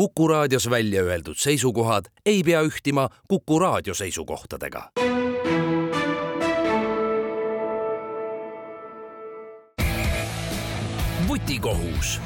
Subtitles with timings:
[0.00, 4.90] Kuku raadios välja öeldud seisukohad ei pea ühtima Kuku raadio seisukohtadega.
[11.28, 12.20] vutikohus.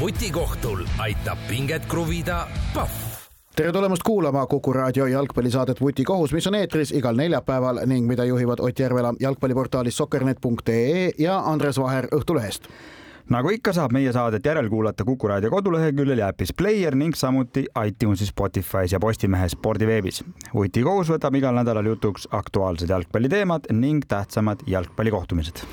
[0.00, 2.90] vutikohtul aitab pinget kruvida Pahv
[3.56, 8.60] tere tulemast kuulama Kuku raadio jalgpallisaadet Vutikohus, mis on eetris igal neljapäeval ning mida juhivad
[8.60, 12.68] Ott Järvela jalgpalliportaalist sokkernet.ee ja Andres Vaher Õhtulehest
[13.32, 18.32] nagu ikka, saab meie saadet järelkuulata Kuku raadio koduleheküljel ja äpis Player ning samuti iTunesis,
[18.32, 20.24] Spotify's ja Postimehe spordiveebis.
[20.54, 25.64] vutikohus võtab igal nädalal jutuks aktuaalsed jalgpalliteemad ning tähtsamad jalgpallikohtumised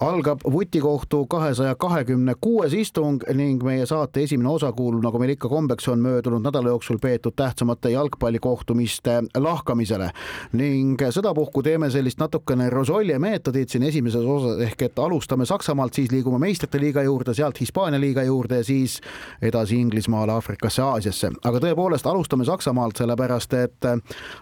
[0.00, 5.48] algab vutikohtu kahesaja kahekümne kuues istung ning meie saate esimene osa kuulub, nagu meil ikka
[5.48, 10.10] kombeks on, möödunud nädala jooksul peetud tähtsamate jalgpallikohtumiste lahkamisele
[10.52, 16.12] ning sedapuhku teeme sellist natukene Rosolje meetodit siin esimeses osas ehk et alustame Saksamaalt, siis
[16.12, 19.00] liigume meistrite liiga juurde, sealt Hispaania liiga juurde ja siis
[19.42, 21.30] edasi Inglismaale, Aafrikasse, Aasiasse.
[21.44, 23.88] aga tõepoolest alustame Saksamaalt, sellepärast et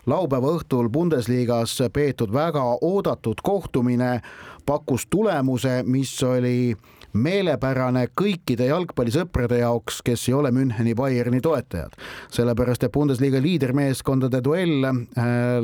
[0.07, 4.21] laupäeva õhtul Bundesliga-s peetud väga oodatud kohtumine
[4.67, 6.75] pakkus tulemuse, mis oli
[7.15, 11.95] meelepärane kõikide jalgpallisõprade jaoks, kes ei ole Müncheni Bayerni toetajad.
[12.31, 15.63] sellepärast, et Bundesliga liidermeeskondade duell äh,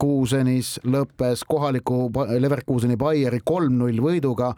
[0.00, 2.08] Leverkusenis lõppes kohaliku
[2.40, 4.54] Leverkuseni Bayeri kolm-null võiduga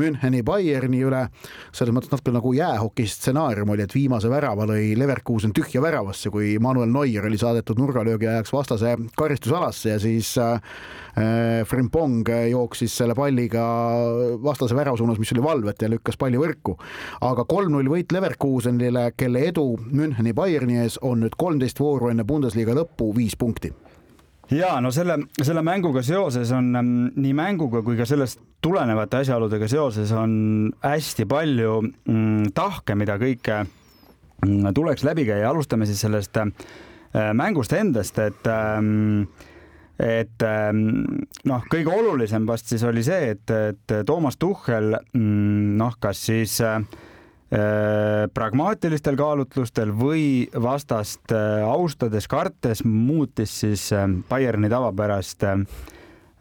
[0.00, 1.28] Müncheni Bayerni üle.
[1.70, 6.56] selles mõttes natuke nagu jäähoki stsenaarium oli, et viimase värava lõi Leverkusen tühja väravasse, kui
[6.58, 10.60] Manuel Neuer oli saadetud nurgalöögi ajaks vastase karistusalasse ja siis äh,
[11.66, 13.66] Frimpong jooksis selle palliga
[14.42, 16.78] vastase värava suunas, mis oli valvet ja lükkas palli võrku.
[17.20, 22.72] aga kolm-null võit Leverkusenile, kelle edu Müncheni Bayerni ees on nüüd kolmteist vooru enne Bundesliga
[22.72, 23.74] lõppu viis punkti
[24.50, 29.68] ja no selle, selle mänguga seoses on mm, nii mänguga kui ka sellest tulenevate asjaoludega
[29.70, 35.50] seoses on hästi palju mm, tahke, mida kõike mm, tuleks läbi käia.
[35.50, 36.50] alustame siis sellest äh,
[37.34, 39.26] mängust endast, et ähm,
[39.96, 41.04] et ähm,
[41.48, 46.58] noh, kõige olulisem vast siis oli see, et, et Toomas Tuhhel mm, noh, kas siis
[46.60, 46.82] äh,
[48.34, 55.58] pragmaatilistel kaalutlustel või vastast äh, austades, kartes muutis siis äh, Bayerni tavapärast äh,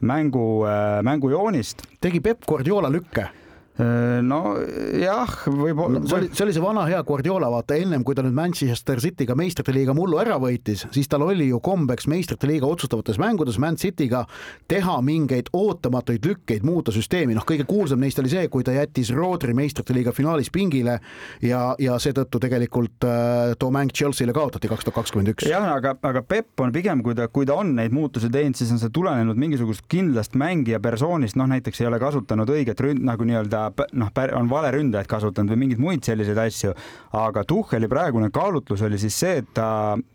[0.01, 1.85] mängu äh,, mängujoonist.
[2.01, 3.44] tegi Peep Guardiola lükke Äh,
[3.75, 6.07] nojah, võib-olla no,.
[6.07, 9.35] see oli, see oli see vana hea Guardiola, vaata ennem kui ta nüüd Manchester City'ga
[9.35, 13.75] meistrite liiga mullu ära võitis, siis tal oli ju kombeks meistrite liiga otsustavates mängudes Man
[13.75, 14.23] City'ga
[14.71, 19.11] teha mingeid ootamatuid lükkeid, muuta süsteemi, noh, kõige kuulsam neist oli see, kui ta jättis
[19.15, 21.01] Rodri meistrite liiga finaalis pingile
[21.43, 25.49] ja, ja seetõttu tegelikult äh, too mäng Chelsea'le kaotati kaks tuhat kakskümmend üks.
[25.51, 28.71] jah, aga, aga Pepp on pigem, kui ta, kui ta on neid muutusi teinud, siis
[28.71, 33.27] on see tulenenud mingisugust kindlast mängija persoonist, noh näiteks ei ole kasutanud õiget ründ nagu
[33.27, 36.73] nii-öelda noh, on valeründajaid kasutanud või mingeid muid selliseid asju,
[37.17, 39.69] aga Tuhheli praegune kaalutlus oli siis see, et ta,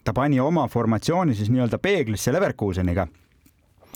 [0.05, 3.09] ta pani oma formatsiooni siis nii-öelda peeglisse Leverkuseniga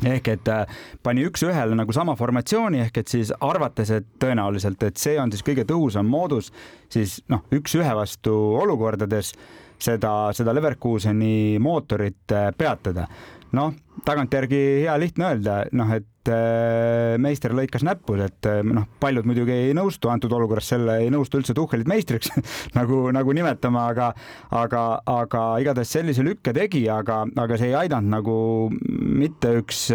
[0.02, 4.98] ehk et äh, pani üks-ühele nagu sama formatsiooni ehk et siis arvates, et tõenäoliselt, et
[5.00, 6.50] see on siis kõige tõhusam moodus
[6.92, 9.34] siis noh, üks-ühe vastu olukordades
[9.78, 13.06] seda, seda Leverkuseni mootorit äh, peatada.
[13.54, 19.26] Noh, tagantjärgi hea lihtne öelda, noh, et Äh, meister lõikas näppus, et äh, noh, paljud
[19.28, 22.30] muidugi ei nõustu antud olukorras selle, ei nõustu üldse Tuhhelit meistriks
[22.78, 24.06] nagu, nagu nimetama, aga,
[24.56, 28.38] aga, aga igatahes sellise lükke tegi, aga, aga see ei aidanud nagu
[28.72, 29.90] mitte üks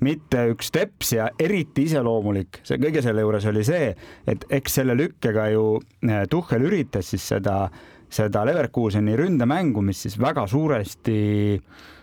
[0.00, 3.92] mitte üks teps ja eriti iseloomulik, see kõige selle juures oli see,
[4.32, 5.66] et eks selle lükkega ju
[6.08, 7.66] äh, Tuhhel üritas siis seda,
[8.08, 11.20] seda Leverkuseni ründemängu, mis siis väga suuresti
[11.60, 11.98] mm,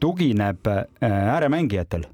[0.00, 0.66] tugineb
[1.00, 2.06] ääremängijatel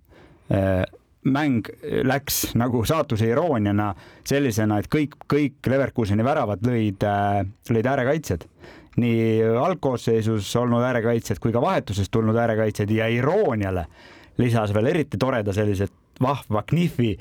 [0.50, 0.84] Äh,
[1.24, 1.62] mäng
[2.04, 3.94] läks nagu saatuse irooniana
[4.28, 8.48] sellisena, et kõik, kõik Leverkuseni väravad lõid, äh, lõid äärekaitsjad.
[8.94, 13.86] nii algkoosseisus olnud äärekaitsjad kui ka vahetusest tulnud äärekaitsjad ja irooniale
[14.38, 15.88] lisas veel eriti toreda sellise
[16.22, 17.16] vahva knifi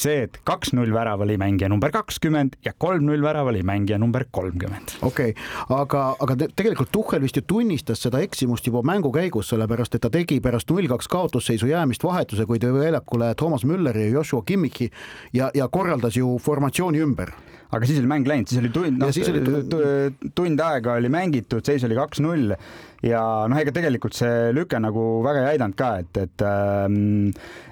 [0.00, 4.96] see, et kaks-null värava oli mängija number kakskümmend ja kolm-null värava oli mängija number kolmkümmend.
[5.02, 9.50] okei okay., aga, aga te, tegelikult Tuhhel vist ju tunnistas seda eksimust juba mängu käigus,
[9.52, 14.18] sellepärast et ta tegi pärast null-kaks kaotusseisu jäämist vahetuse, kui tõi väljakule Toomas Mülleri ja
[14.18, 14.90] Joshua Kimmichi
[15.32, 17.34] ja, ja korraldas ju formatsiooni ümber
[17.72, 20.30] aga siis oli mäng läinud, siis oli tund, noh, oli...
[20.36, 22.52] tund aega oli mängitud, seis oli kaks-null
[23.06, 27.30] ja noh, ega tegelikult see lüke nagu väga ei aidanud ka, et, et, ähm,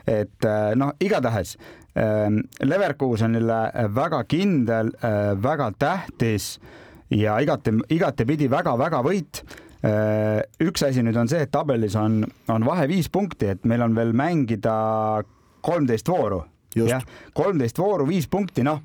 [0.08, 6.52] et äh, noh, igatahes ähm, Leverkusenile väga kindel, äh, väga tähtis
[7.10, 9.42] ja igati, igatepidi väga-väga võit
[9.82, 13.82] äh, üks asi nüüd on see, et tabelis on, on vahe viis punkti, et meil
[13.82, 15.24] on veel mängida
[15.60, 16.44] kolmteist vooru.
[16.76, 17.02] jah,
[17.34, 18.78] kolmteist vooru, viis punkti, noh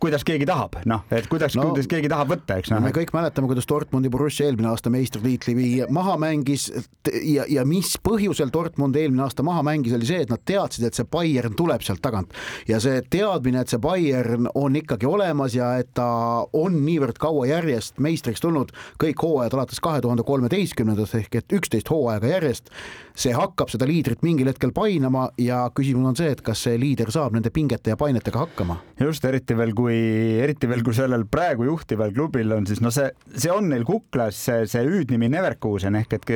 [0.00, 2.82] kuidas keegi tahab, noh, et kuidas no,, kuidas keegi tahab võtta, eks noh.
[2.84, 5.54] me kõik mäletame, kuidas Dortmundi Borussia eelmine aasta meistritiitli
[5.88, 6.66] maha mängis
[7.08, 10.98] ja, ja mis põhjusel Dortmund eelmine aasta maha mängis, oli see, et nad teadsid, et
[10.98, 12.36] see Bayern tuleb sealt tagant
[12.68, 16.10] ja see teadmine, et see Bayern on ikkagi olemas ja et ta
[16.52, 21.88] on niivõrd kaua järjest meistriks tulnud, kõik hooajad alates kahe tuhande kolmeteistkümnendast ehk et üksteist
[21.88, 22.68] hooaega järjest,
[23.16, 27.08] see hakkab seda liidrit mingil hetkel painama ja küsimus on see, et kas see liider
[27.14, 28.80] saab nende pingete ja painetega hakkama.
[29.00, 29.96] just, eriti eriti veel kui,
[30.42, 34.38] eriti veel kui sellel praegu juhtival klubil on, siis no see, see on neil kuklas
[34.48, 36.30] see, see hüüdnimi Neverkusen ehk et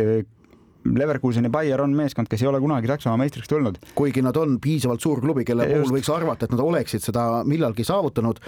[0.88, 3.80] Leverkuseni Bayer on meeskond, kes ei ole kunagi Saksamaa meistriks tulnud.
[3.98, 7.42] kuigi nad on piisavalt suur klubi, kelle ja puhul võiks arvata, et nad oleksid seda
[7.44, 8.38] millalgi saavutanud.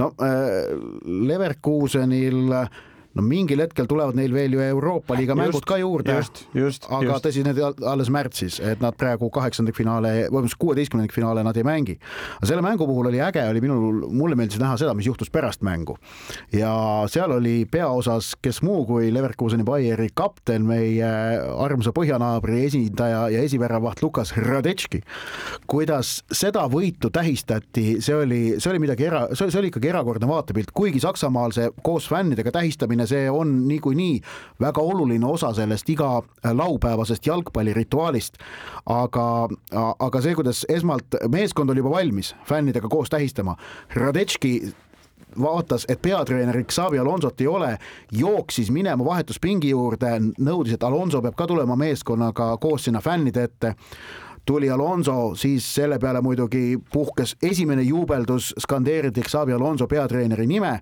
[0.00, 0.72] no äh,
[1.04, 2.82] Leverkusenil äh,
[3.14, 6.88] no mingil hetkel tulevad neil veel ju Euroopa liiga mängud just, ka juurde, aga just.
[7.24, 11.96] tõsi, need alles märtsis, et nad praegu kaheksandikfinaale, vabandust, kuueteistkümnendikfinaale nad ei mängi.
[12.38, 15.62] aga selle mängu puhul oli äge, oli minul, mulle meeldis näha seda, mis juhtus pärast
[15.62, 15.96] mängu.
[16.52, 16.74] ja
[17.10, 21.12] seal oli peaosas, kes muu kui Leverkuseni Bayeri kapten, meie
[21.54, 25.04] armsa põhjanaabri esindaja ja esiväravaht Lukas Radetški.
[25.70, 30.74] kuidas seda võitu tähistati, see oli, see oli midagi era-, see oli ikkagi erakordne vaatepilt,
[30.74, 34.20] kuigi Saksamaal see koos fännidega tähistamine mängimine, see on niikuinii
[34.60, 38.36] väga oluline osa sellest iga laupäevasest jalgpallirituaalist.
[38.86, 39.48] aga,
[39.98, 43.56] aga see, kuidas esmalt meeskond oli juba valmis fännidega koos tähistama,
[43.94, 44.74] Radetški
[45.40, 47.78] vaatas, et peatreeneriks Xavi Alonsot ei ole,
[48.12, 53.74] jooksis minema vahetuspingi juurde, nõudis, et Alonso peab ka tulema meeskonnaga koos sinna fännide ette
[54.46, 60.80] tuli Alonso, siis selle peale muidugi puhkes esimene juubeldus, skandeeriti Xavi Alonso peatreeneri nime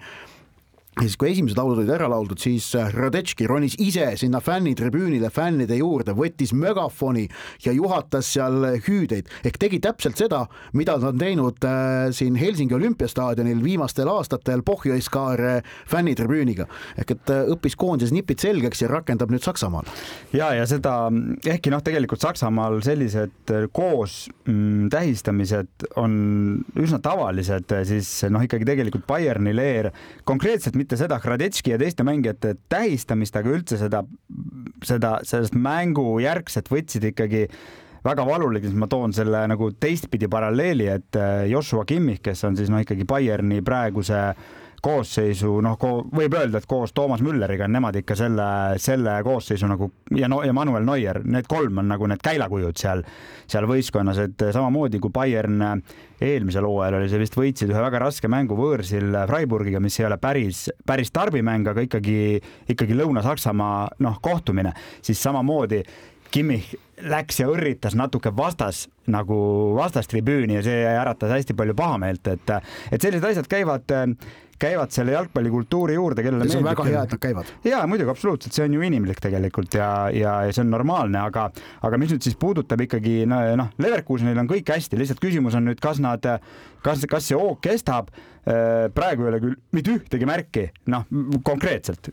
[0.93, 5.31] ja siis, kui esimesed laulud olid ära lauldud, siis äh, Radetški ronis ise sinna fännitribüünile,
[5.33, 7.25] fännide juurde, võttis megafoni
[7.65, 10.43] ja juhatas seal hüüdeid ehk tegi täpselt seda,
[10.77, 16.69] mida ta on teinud äh, siin Helsingi olümpiastaadionil viimastel aastatel Pohjoiskaare fännitribüüniga.
[17.01, 19.89] ehk et äh, õppis koondises nipid selgeks ja rakendab nüüd Saksamaal.
[20.37, 21.09] ja, ja seda,
[21.47, 26.13] ehkki noh, tegelikult Saksamaal sellised koos mm, tähistamised on
[26.77, 29.89] üsna tavalised, siis noh, ikkagi tegelikult Bayerni leer
[30.29, 34.03] konkreetselt mitte seda Hradetski ja teiste mängijate tähistamist, aga üldse seda,
[34.87, 37.47] seda, sellest mängujärgset võtsid ikkagi
[38.03, 42.59] väga valulik, siis ma toon selle nagu teistpidi paralleeli, et äh, Joshua Kimmich, kes on
[42.59, 44.51] siis noh, ikkagi Bayerni praeguse äh,
[44.83, 45.77] koosseisu, noh,
[46.11, 48.47] võib öelda, et koos Toomas Mülleriga on nemad ikka selle,
[48.83, 49.89] selle koosseisu nagu
[50.19, 53.05] ja no ja Manuel Neuer, need kolm on nagu need käilakujud seal,
[53.47, 55.63] seal võistkonnas, et samamoodi kui Bayern
[56.23, 60.19] eelmisel hooajal oli see vist võitsid ühe väga raske mängu võõrsil Freiburgiga, mis ei ole
[60.23, 62.41] päris, päris tarbimäng, aga ikkagi,
[62.75, 65.83] ikkagi Lõuna-Saksamaa noh, kohtumine, siis samamoodi
[66.33, 66.73] Kimmich
[67.13, 69.37] läks ja õrritas natuke vastas nagu
[69.77, 72.55] vastastribüüni ja see äratas hästi palju pahameelt, et,
[72.89, 73.93] et sellised asjad käivad
[74.61, 76.55] käivad selle jalgpallikultuuri juurde, kellele meeldib.
[76.57, 77.53] see on väga hea, et nad käivad.
[77.65, 81.49] ja muidugi absoluutselt, see on ju inimlik tegelikult ja, ja, ja see on normaalne, aga,
[81.83, 85.81] aga mis nüüd siis puudutab ikkagi noh, Leverkusenil on kõik hästi, lihtsalt küsimus on nüüd,
[85.83, 86.27] kas nad,
[86.85, 88.11] kas, kas see hoog kestab?
[88.43, 91.05] Äh, praegu ei ole küll mitte ühtegi märki, noh,
[91.47, 92.09] konkreetselt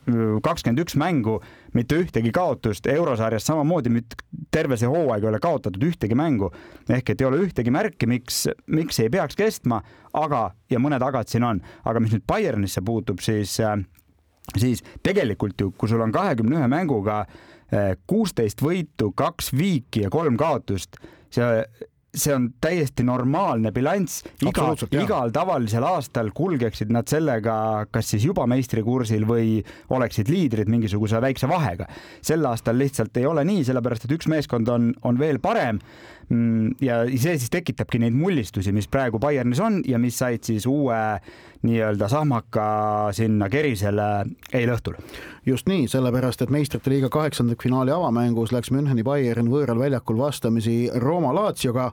[0.45, 1.39] kakskümmend üks mängu,
[1.73, 4.03] mitte ühtegi kaotust, eurosarjas samamoodi
[4.53, 6.51] terve see hooaeg ei ole kaotatud ühtegi mängu.
[6.85, 9.81] ehk et ei ole ühtegi märki, miks, miks ei peaks kestma,
[10.13, 13.79] aga, ja mõned agad siin on, aga mis nüüd Bayernisse puutub, siis, äh,
[14.53, 20.13] siis tegelikult ju, kui sul on kahekümne ühe mänguga äh, kuusteist võitu, kaks viiki ja
[20.13, 21.01] kolm kaotust,
[21.33, 21.63] see
[22.15, 28.47] see on täiesti normaalne bilanss, iga, igal tavalisel aastal kulgeksid nad sellega, kas siis juba
[28.49, 29.59] meistrikursil või
[29.93, 31.85] oleksid liidrid mingisuguse väikse vahega.
[32.21, 35.81] sel aastal lihtsalt ei ole nii, sellepärast et üks meeskond on, on veel parem
[36.29, 40.67] Mm, ja see siis tekitabki neid mullistusi, mis praegu Bayernis on ja mis said siis
[40.69, 40.97] uue
[41.65, 42.65] nii-öelda sahmaka
[43.15, 44.95] sinna kerisele eile õhtul.
[45.45, 51.31] just nii, sellepärast et meistrite liiga kaheksandikfinaali avamängus läks Müncheni Bayern võõral väljakul vastamisi Rooma
[51.33, 51.89] Laatsioga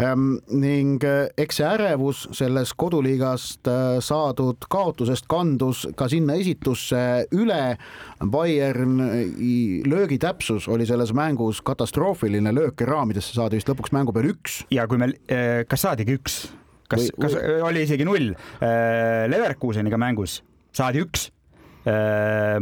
[0.00, 7.26] ähm, ning äh, eks see ärevus sellest koduliigast äh, saadud kaotusest kandus ka sinna esitusse
[7.36, 7.76] üle.
[8.26, 9.00] Bayern
[9.86, 14.62] löögi täpsus oli selles mängus katastroofiline, lööke raamidesse saadi vist lõpuks mängu peal üks.
[14.70, 16.46] ja kui meil, eh, kas saadigi üks,
[16.90, 18.32] kas, kas oli isegi null?
[18.60, 20.40] Eh, Leverkuseniga mängus
[20.76, 21.30] saadi üks.
[21.86, 22.58] Eh,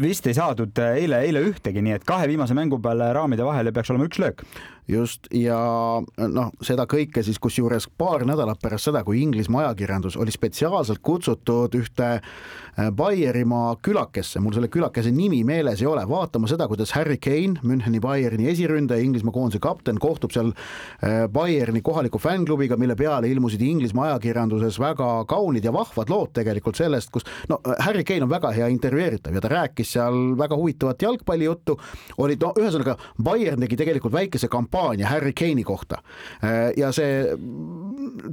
[0.00, 3.90] vist ei saadud eile, eile ühtegi, nii et kahe viimase mängu peale raamide vahele peaks
[3.92, 4.42] olema üks löök
[4.88, 5.58] just ja
[6.00, 11.74] noh, seda kõike siis kusjuures paar nädalat pärast seda, kui Inglismaa ajakirjandus oli spetsiaalselt kutsutud
[11.78, 17.18] ühte äh, Baierimaa külakesse, mul selle külakese nimi meeles ei ole, vaatama seda, kuidas Harry
[17.22, 23.30] Kane, Müncheni Bayerni esiründaja, Inglismaa koondise kapten, kohtub seal äh, Bayerni kohaliku fännklubiga, mille peale
[23.30, 28.32] ilmusid Inglismaa ajakirjanduses väga kaunid ja vahvad lood tegelikult sellest, kus no Harry Kane on
[28.32, 31.78] väga hea intervjueeritav ja ta rääkis seal väga huvitavat jalgpallijuttu,
[32.18, 36.02] olid no ühesõnaga Bayern tegi tegelikult väikese kampaania kampaania Harry Kane'i kohta.
[36.44, 37.26] Äh, ja see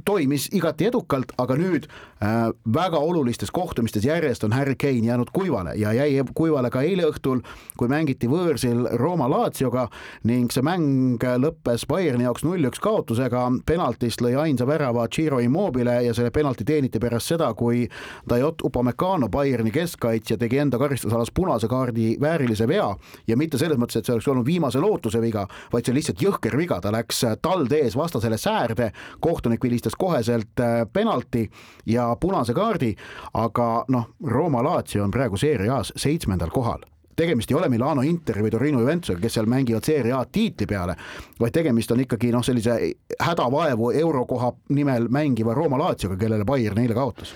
[0.04, 1.86] toimis igati edukalt, aga nüüd
[2.22, 7.08] äh, väga olulistes kohtumistes järjest on Harry Kane jäänud kuivale ja jäi kuivale ka eile
[7.08, 7.42] õhtul,
[7.78, 9.88] kui mängiti võõrsil Rooma Lazioga
[10.24, 16.14] ning see mäng lõppes Bayerni jaoks null-üks kaotusega, penaltist lõi ainsa värava Ciro Immobile ja
[16.14, 17.86] selle penalti teeniti pärast seda, kui
[18.28, 22.88] Dayot Upamecano, Bayerni keskkaitsja, tegi enda karistusalas punase kaardi väärilise vea.
[23.28, 26.56] Ja mitte selles mõttes, et see oleks olnud viimase lootuse viga, vaid see lihtsalt jõhker
[26.58, 28.90] viga, ta läks tald ees vastasele säärde,
[29.24, 31.48] kohtunik vilistas koheselt äh, penalti
[31.86, 32.94] ja punase kaardi,
[33.34, 36.84] aga noh, Rooma Lazio on praegu seeria A-s seitsmendal kohal.
[37.18, 40.94] Tegemist ei ole Milano Interi või Torino Juventusega, kes seal mängivad Serie A tiitli peale,
[41.40, 42.76] vaid tegemist on ikkagi noh, sellise
[43.18, 47.34] hädavaevu eurokoha nimel mängiva Rooma Lazioga, kellele Bayern eile kaotas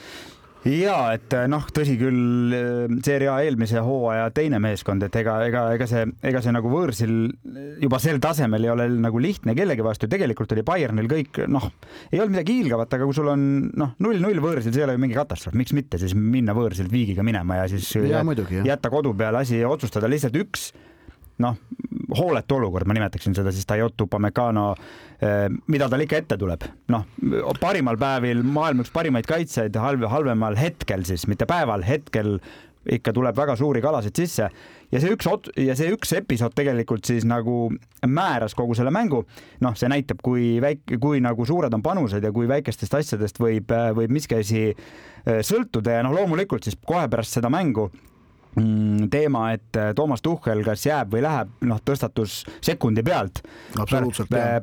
[0.69, 5.39] ja et eh, noh, tõsi küll, eh, Serie A eelmise hooaja teine meeskond, et ega,
[5.49, 7.17] ega, ega see, ega see nagu võõrsil
[7.83, 10.11] juba sel tasemel ei ole nagu lihtne kellegi vastu.
[10.13, 11.69] tegelikult oli Bayernil kõik noh,
[12.11, 15.03] ei olnud midagi hiilgavat, aga kui sul on noh, null-null võõrsil, see ei ole ju
[15.03, 18.93] mingi katastroof, miks mitte siis minna võõrsilt viigiga minema ja siis ja, jät, muidugi, jätta
[18.93, 20.71] kodu peale asi otsustada lihtsalt üks
[21.43, 21.57] noh,
[22.19, 24.73] hooletu olukord, ma nimetaksin seda siis Toyota Upamecano,
[25.23, 26.67] eh, mida tal ikka ette tuleb.
[26.93, 27.07] noh,
[27.61, 32.39] parimal päevil maailma üks parimaid kaitsjaid, halv, halvemal hetkel siis, mitte päeval, hetkel
[32.91, 34.49] ikka tuleb väga suuri kalasid sisse
[34.93, 35.29] ja see üks
[35.61, 37.71] ja see üks episood tegelikult siis nagu
[38.07, 39.23] määras kogu selle mängu.
[39.61, 43.71] noh, see näitab, kui väike, kui nagu suured on panused ja kui väikestest asjadest võib,
[43.71, 47.91] võib miski asi eh, sõltuda ja noh, loomulikult siis kohe pärast seda mängu
[49.11, 53.41] teema, et äh, Toomas Tuhhel kas jääb või läheb, noh, tõstatus sekundi pealt.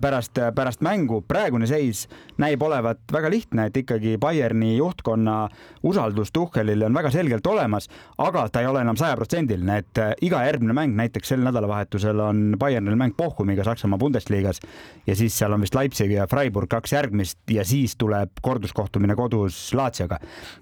[0.02, 1.22] pärast, pärast mängu.
[1.28, 5.48] praegune seis näib olevat väga lihtne, et ikkagi Bayerni juhtkonna
[5.84, 10.44] usaldus Tuhhelile on väga selgelt olemas, aga ta ei ole enam sajaprotsendiline, et äh, iga
[10.46, 14.62] järgmine mäng, näiteks sel nädalavahetusel on Bayernil mäng Bochumiga Saksamaa Bundesligas
[15.08, 19.74] ja siis seal on vist Leipzig ja Freiburg kaks järgmist ja siis tuleb korduskohtumine kodus
[19.74, 20.20] Lazioga.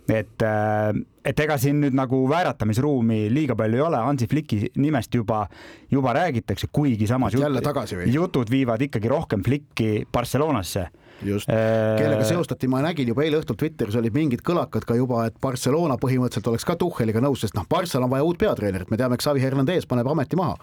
[0.08, 0.96] et äh,
[1.28, 5.44] et ega siin nüüd nagu vääratamisruumi liiga palju ei ole, Hansi Fliki nimest juba,
[5.92, 7.74] juba räägitakse, kuigi samas jutud,
[8.14, 10.88] jutud viivad ikkagi rohkem Flikki Barcelonasse.
[11.26, 15.40] Just, kellega seostati, ma nägin juba eile õhtul Twitteris olid mingid kõlakad ka juba, et
[15.42, 19.18] Barcelona põhimõtteliselt oleks ka Tuhheliga nõus, sest noh, Barssal on vaja uut peatreenerit, me teame,
[19.18, 20.60] Xavi Hernandez paneb ameti maha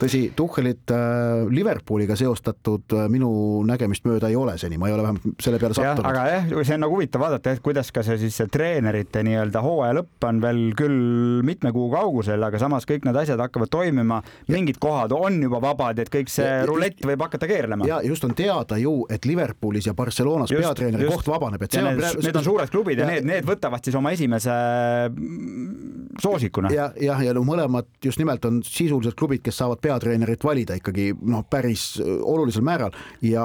[0.00, 3.30] tõsi, Tuhhelit äh, Liverpooliga seostatud äh, minu
[3.68, 6.06] nägemist mööda ei ole seni, ma ei ole vähemalt selle peale sattunud.
[6.08, 9.62] aga jah, see on nagu huvitav vaadata, et kuidas ka see siis see treenerite nii-öelda
[9.64, 14.20] hooaja lõpp on veel küll mitme kuu kaugusel, aga samas kõik need asjad hakkavad toimima,
[14.50, 17.88] mingid kohad on juba vabad, et kõik see ja, rulett võib hakata keerlema.
[17.88, 21.20] ja just on teada ju, et Liverpoolis ja Barcelonas just, peatreeneri just.
[21.20, 23.48] koht vabaneb, et see ja on need, need on suured klubid ja, ja need, need
[23.48, 24.56] võtavad siis oma esimese
[26.20, 26.72] soosikuna.
[26.74, 31.10] ja, jah, ja no mõlemad just nimelt on sisuliselt klubid, kes saavad peatreenerit valida ikkagi
[31.20, 32.94] noh, päris äh, olulisel määral.
[33.26, 33.44] Ja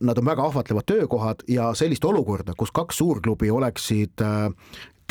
[0.00, 4.48] nad on väga ahvatlevad töökohad ja sellist olukorda, kus kaks suurklubi oleksid äh,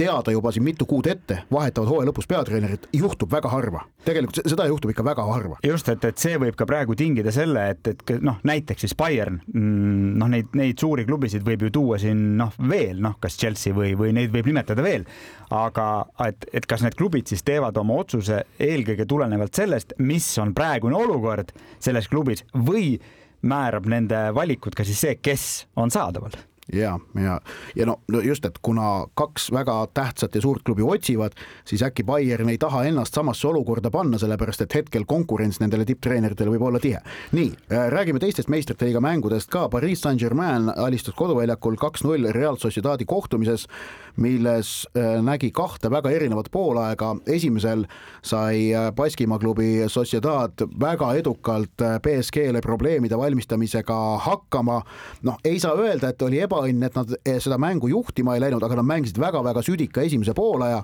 [0.01, 3.84] teada juba siin mitu kuud ette, vahetavad hooaja lõpus peatreenerit, juhtub väga harva.
[4.05, 5.60] tegelikult seda juhtub ikka väga harva.
[5.65, 9.41] just, et, et see võib ka praegu tingida selle, et, et noh, näiteks siis Bayern,
[9.53, 13.75] mm, noh, neid, neid suuri klubisid võib ju tuua siin noh, veel noh, kas Chelsea
[13.77, 15.05] või, või neid võib nimetada veel,
[15.53, 15.88] aga
[16.27, 20.98] et, et kas need klubid siis teevad oma otsuse eelkõige tulenevalt sellest, mis on praegune
[20.98, 22.96] olukord selles klubis või
[23.41, 26.34] määrab nende valikud ka siis see, kes on saadaval
[26.74, 27.41] ja, ja,
[27.75, 32.03] ja no, no just, et kuna kaks väga tähtsat ja suurt klubi otsivad, siis äkki
[32.03, 36.80] Bayern ei taha ennast samasse olukorda panna, sellepärast et hetkel konkurents nendele tipptreeneritele võib olla
[36.80, 37.01] tihe.
[37.32, 39.68] nii, äh, räägime teistest meistrite liiga mängudest ka.
[39.70, 43.68] Pariis Saint-Germain alistas koduväljakul kaks-null Real Sociedadi kohtumises,
[44.15, 47.15] milles äh, nägi kahte väga erinevat poolaega.
[47.27, 47.86] esimesel
[48.22, 54.82] sai äh, Baskimaa klubi Sociedad väga edukalt BSG-le probleemide valmistamisega hakkama.
[55.22, 58.44] noh, ei saa öelda, et oli eba ebaõnn, et nad eh, seda mängu juhtima ei
[58.44, 60.84] läinud, aga nad mängisid väga-väga südika esimese poolaja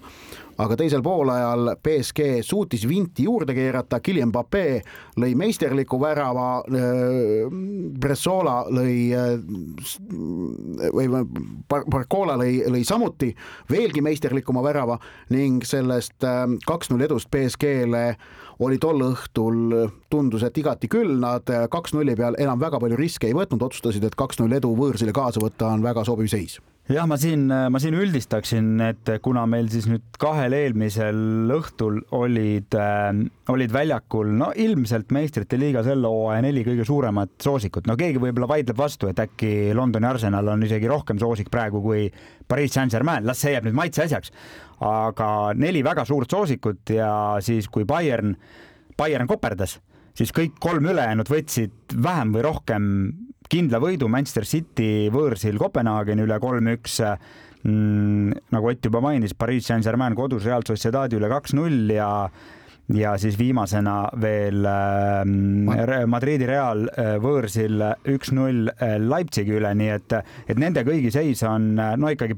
[0.57, 4.81] aga teisel poolajal BSG suutis vinti juurde keerata, Guillem Pape
[5.21, 6.63] lõi meisterliku värava,
[8.01, 8.95] Bressola lõi
[10.97, 11.07] või
[11.69, 13.31] Barcola lõi, lõi samuti
[13.69, 14.97] veelgi meisterlikuma värava
[15.33, 16.25] ning sellest
[16.65, 18.05] kaks-null edust BSG-le
[18.65, 19.75] oli tol õhtul,
[20.09, 24.17] tundus, et igati küll, nad kaks-nulli peal enam väga palju riske ei võtnud, otsustasid, et
[24.17, 26.57] kaks-null edu võõrsile kaasa võtta on väga sobiv seis
[26.87, 32.77] jah, ma siin, ma siin üldistaksin, et kuna meil siis nüüd kahel eelmisel õhtul olid
[32.79, 33.09] äh,,
[33.51, 38.49] olid väljakul no ilmselt meistrite liiga selle hooaja neli kõige suuremat soosikut, no keegi võib-olla
[38.53, 42.07] vaidleb vastu, et äkki Londoni Arsenal on isegi rohkem soosik praegu kui
[42.47, 44.31] Pariis Saint-Germain, las see jääb nüüd maitse asjaks.
[44.87, 48.35] aga neli väga suurt soosikut ja siis, kui Bayern,
[48.97, 49.79] Bayern koperdas,
[50.15, 52.83] siis kõik kolm ülejäänud võtsid vähem või rohkem
[53.51, 56.99] kindla võidu Manchester City võõrsil Kopenhaageni üle kolm-üks
[57.63, 58.45] mm,.
[58.53, 62.11] nagu Ott juba mainis, Pariis Saint-Germain kodus Real Sociedadi üle kaks-null ja
[62.95, 70.15] ja siis viimasena veel äh, Madridi Real äh, võõrsil üks-null äh, Leipzigi üle, nii et,
[70.47, 72.37] et nende kõigi seis on no ikkagi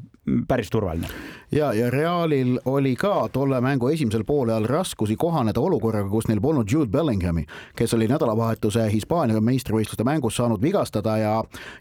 [0.49, 1.09] päris turvaline
[1.51, 6.69] ja, ja Realil oli ka tolle mängu esimesel poolel raskusi kohaneda olukorraga, kus neil polnud
[6.71, 11.33] Jude Bellinghami, kes oli nädalavahetuse Hispaania meistrivõistluste mängus saanud vigastada ja,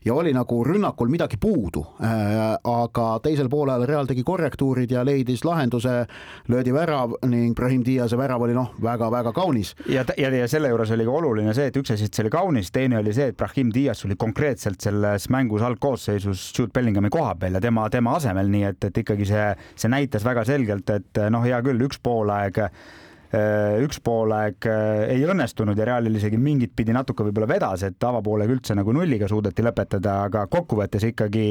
[0.05, 2.57] ja oli nagu rünnakul midagi puudu äh,.
[2.65, 6.07] aga teisel poolel Real tegi korrektuurid ja leidis lahenduse,
[6.49, 9.75] löödi värav ning Brahim Diase värav oli noh, väga-väga kaunis.
[9.89, 12.33] ja, ja, ja selle juures oli ka oluline see, et üks asi, et see oli
[12.33, 17.35] kaunis, teine oli see, et Brahim Dias oli konkreetselt selles mängus algkoosseisus Jude Bellinghami koha
[17.35, 21.21] peal ja tema, tema asemel, nii et, et ikkagi see see näitas väga selgelt, et
[21.31, 22.71] noh, hea küll, üks poolaeg äh,
[23.85, 28.55] üks poolaeg äh, ei õnnestunud ja Realil isegi mingit pidi natuke võib-olla vedas, et avapoolega
[28.55, 31.49] üldse nagu nulliga suudeti lõpetada, aga kokkuvõttes ikkagi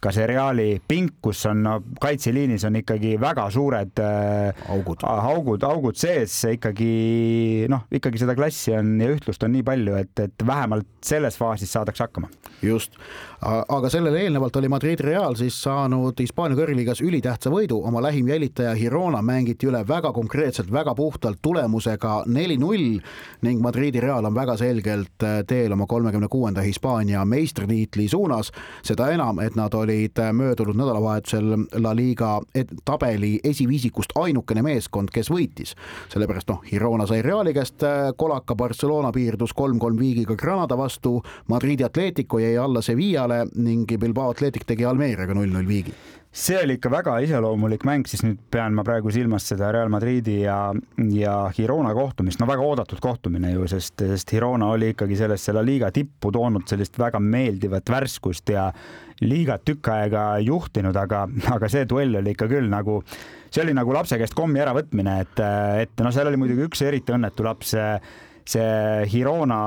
[0.00, 5.64] ka see Reali pink, kus on no, kaitseliinis on ikkagi väga suured äh, augud, augud,
[5.66, 10.46] augud sees, ikkagi noh, ikkagi seda klassi on ja ühtlust on nii palju, et, et
[10.46, 12.30] vähemalt selles faasis saadakse hakkama.
[12.62, 12.94] just,
[13.42, 18.76] aga sellele eelnevalt oli Madrid Real siis saanud Hispaania kõrgliigas ülitähtsa võidu, oma lähim jälitaja
[18.78, 23.00] Girona mängiti üle väga konkreetselt, väga puhtalt tulemusega neli-null
[23.46, 28.52] ning Madridi Real on väga selgelt äh, teel oma kolmekümne kuuenda Hispaania meistritiitli suunas,
[28.86, 32.40] seda enam, et nad olid olid äh, möödunud nädalavahetusel La Liga
[32.84, 35.74] tabeli esiviisikust ainukene meeskond, kes võitis.
[36.12, 41.84] sellepärast noh, Girona sai Reali käest äh, kolaka, Barcelona piirdus kolm-kolm viigiga Granada vastu, Madridi
[41.84, 45.94] Atletico jäi alla Sevillale ning Bilbao Atletic tegi Almeeriaga null-null viigi
[46.32, 50.42] see oli ikka väga iseloomulik mäng, siis nüüd pean ma praegu silmas seda Real Madridi
[50.42, 50.58] ja,
[51.14, 55.64] ja Girona kohtumist, no väga oodatud kohtumine ju, sest, sest Girona oli ikkagi sellesse La
[55.64, 58.68] Liga tippu toonud sellist väga meeldivat värskust ja
[59.24, 61.24] liigat tükk aega juhtinud, aga,
[61.56, 63.00] aga see duell oli ikka küll nagu,
[63.48, 65.44] see oli nagu lapse käest kommi äravõtmine, et,
[65.86, 67.72] et noh, seal oli muidugi üks eriti õnnetu laps,
[68.48, 69.62] see Hirona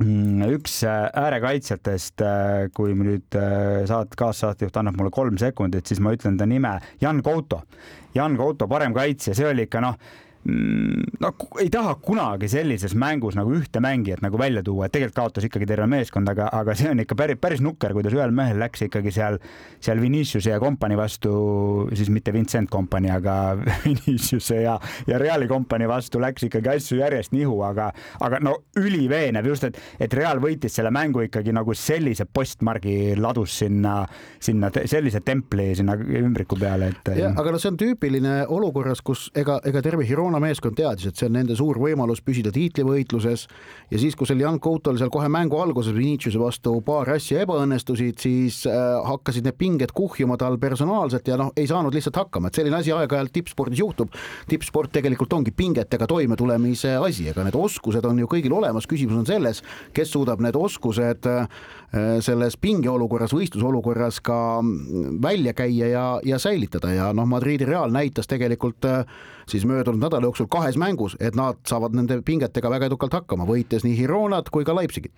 [0.00, 2.22] üks äärekaitsjatest,
[2.76, 3.36] kui nüüd
[3.90, 7.62] saat-, kaassaatejuht annab mulle kolm sekundit, siis ma ütlen ta nime, Jan Couto.
[8.14, 13.36] Jan Couto, parem kaitsja, see oli ikka noh Mm, no ei taha kunagi sellises mängus
[13.36, 16.88] nagu ühte mängijat nagu välja tuua, et tegelikult kaotas ikkagi terve meeskond, aga, aga see
[16.88, 19.36] on ikka päris, päris nukker, kuidas ühel mehel läks ikkagi seal,
[19.84, 21.32] seal Viniciuse ja kompanii vastu,
[21.92, 23.34] siis mitte Vincent kompanii, aga
[23.84, 24.78] Viniciuse ja,
[25.10, 27.90] ja Reali kompanii vastu läks ikkagi asju järjest nihu, aga,
[28.24, 33.58] aga no üliveenev just, et, et Real võitis selle mängu ikkagi nagu sellise postmargi ladus
[33.60, 33.98] sinna,
[34.40, 37.12] sinna sellise templi sinna ümbriku peale, et.
[37.28, 41.18] aga no see on tüüpiline olukorras, kus ega, ega terve Hirona Barcelona meeskond teadis, et
[41.18, 43.46] see on nende suur võimalus püsida tiitlivõitluses.
[43.90, 48.20] Ja siis, kui seal Jan Coutol seal kohe mängu alguses Viniciuse vastu paar asja ebaõnnestusid,
[48.22, 48.76] siis äh,
[49.08, 52.94] hakkasid need pinged kuhjuma tal personaalselt ja noh, ei saanud lihtsalt hakkama, et selline asi
[52.94, 54.14] aeg-ajalt tippspordis juhtub.
[54.46, 59.26] tippsport tegelikult ongi pingetega toimetulemise asi, ega need oskused on ju kõigil olemas, küsimus on
[59.26, 59.64] selles,
[59.96, 61.66] kes suudab need oskused äh,
[62.22, 64.38] selles pingeolukorras, võistlusolukorras ka
[65.22, 66.92] välja käia ja, ja säilitada.
[66.94, 69.02] Ja noh, Madridi Real näitas tegelikult äh,
[69.50, 73.84] siis möödunud nädala jooksul kahes mängus, et nad saavad nende pingetega väga edukalt hakkama, võites
[73.86, 75.12] nii Hironat kui ka Leipzigit.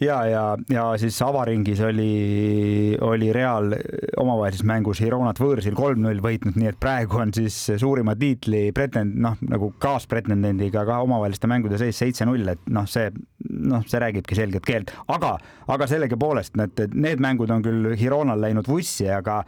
[0.00, 3.72] ja, ja, ja siis avaringis oli, oli Real
[4.16, 9.38] omavahelises mängus Hironat võõrsil kolm-null võitnud, nii et praegu on siis suurima tiitli pretend-, noh,
[9.48, 13.10] nagu kaaspretendendiga ka omavaheliste mängude seis seitse-null, et noh, see,
[13.48, 18.68] noh, see räägibki selget keelt, aga, aga sellegipoolest need, need mängud on küll Hironal läinud
[18.68, 19.44] vussi, aga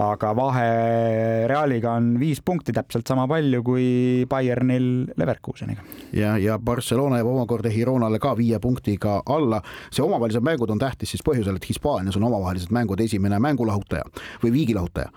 [0.00, 3.86] aga vahe Realiga on viis punkti, täpselt sama palju kui
[4.30, 4.86] Bayernil
[5.20, 5.84] Leverkuseniga.
[6.16, 9.60] ja, ja Barcelona jääb omakorda Gironale ka viie punktiga alla.
[9.90, 14.04] see omavahelised mängud on tähtis siis põhjusel, et Hispaanias on omavahelised mängud esimene mängulahutaja
[14.42, 15.10] või viigilahutaja.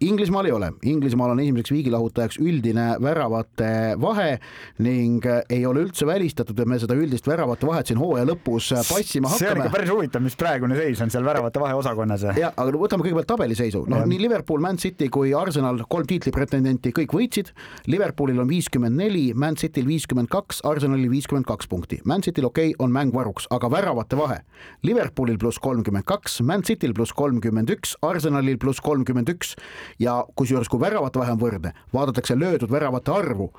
[0.00, 4.38] Inglismaal ei ole, Inglismaal on esimeseks viigilahutajaks üldine väravate vahe
[4.78, 9.30] ning ei ole üldse välistatud, et me seda üldist väravate vahet siin hooaja lõpus passima
[9.30, 9.38] hakkame.
[9.38, 12.26] see on ikka päris huvitav, mis praegune seis on seal väravate vahe osakonnas.
[12.36, 17.12] ja, aga võtame kõigepealt tabeliseisu, noh nii Liverpool, Man City kui Arsenal, kolm tiitlipretendenti, kõik
[17.14, 17.52] võitsid.
[17.90, 22.00] Liverpoolil on viiskümmend neli, Man Cityl viiskümmend kaks, Arsenalil viiskümmend kaks punkti.
[22.10, 24.40] Man Cityl okei okay,, on mäng varuks, aga väravate vahe.
[24.86, 29.54] Liverpoolil pluss kolmkümmend kaks, Man Cityl pluss kolmkümmend üks, Arsenalil pluss kolmkümmend üks
[30.02, 33.52] ja kusjuures, kui väravate vahe on võrdne, vaadatakse löödud väravate arvu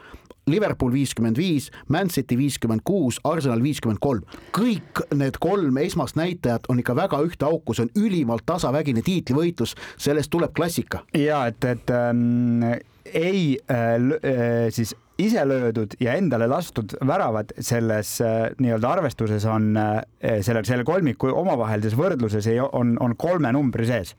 [0.50, 4.24] Liverpool viiskümmend viis, Man City viiskümmend kuus, Arsenal viiskümmend kolm.
[4.58, 9.76] kõik need kolm esmast näitajat on ikka väga ühte auku, see on ülimalt tasavägine tiitlivõitlus,
[10.02, 11.04] sellest tuleb klassika.
[11.18, 12.64] ja et, et ähm,
[13.06, 19.78] ei äh, äh, siis ise löödud ja endale lastud väravad selles äh, nii-öelda arvestuses on
[19.78, 20.02] äh,
[20.42, 24.16] selle, selle kolmiku omavahelises võrdluses ei, on, on kolme numbri sees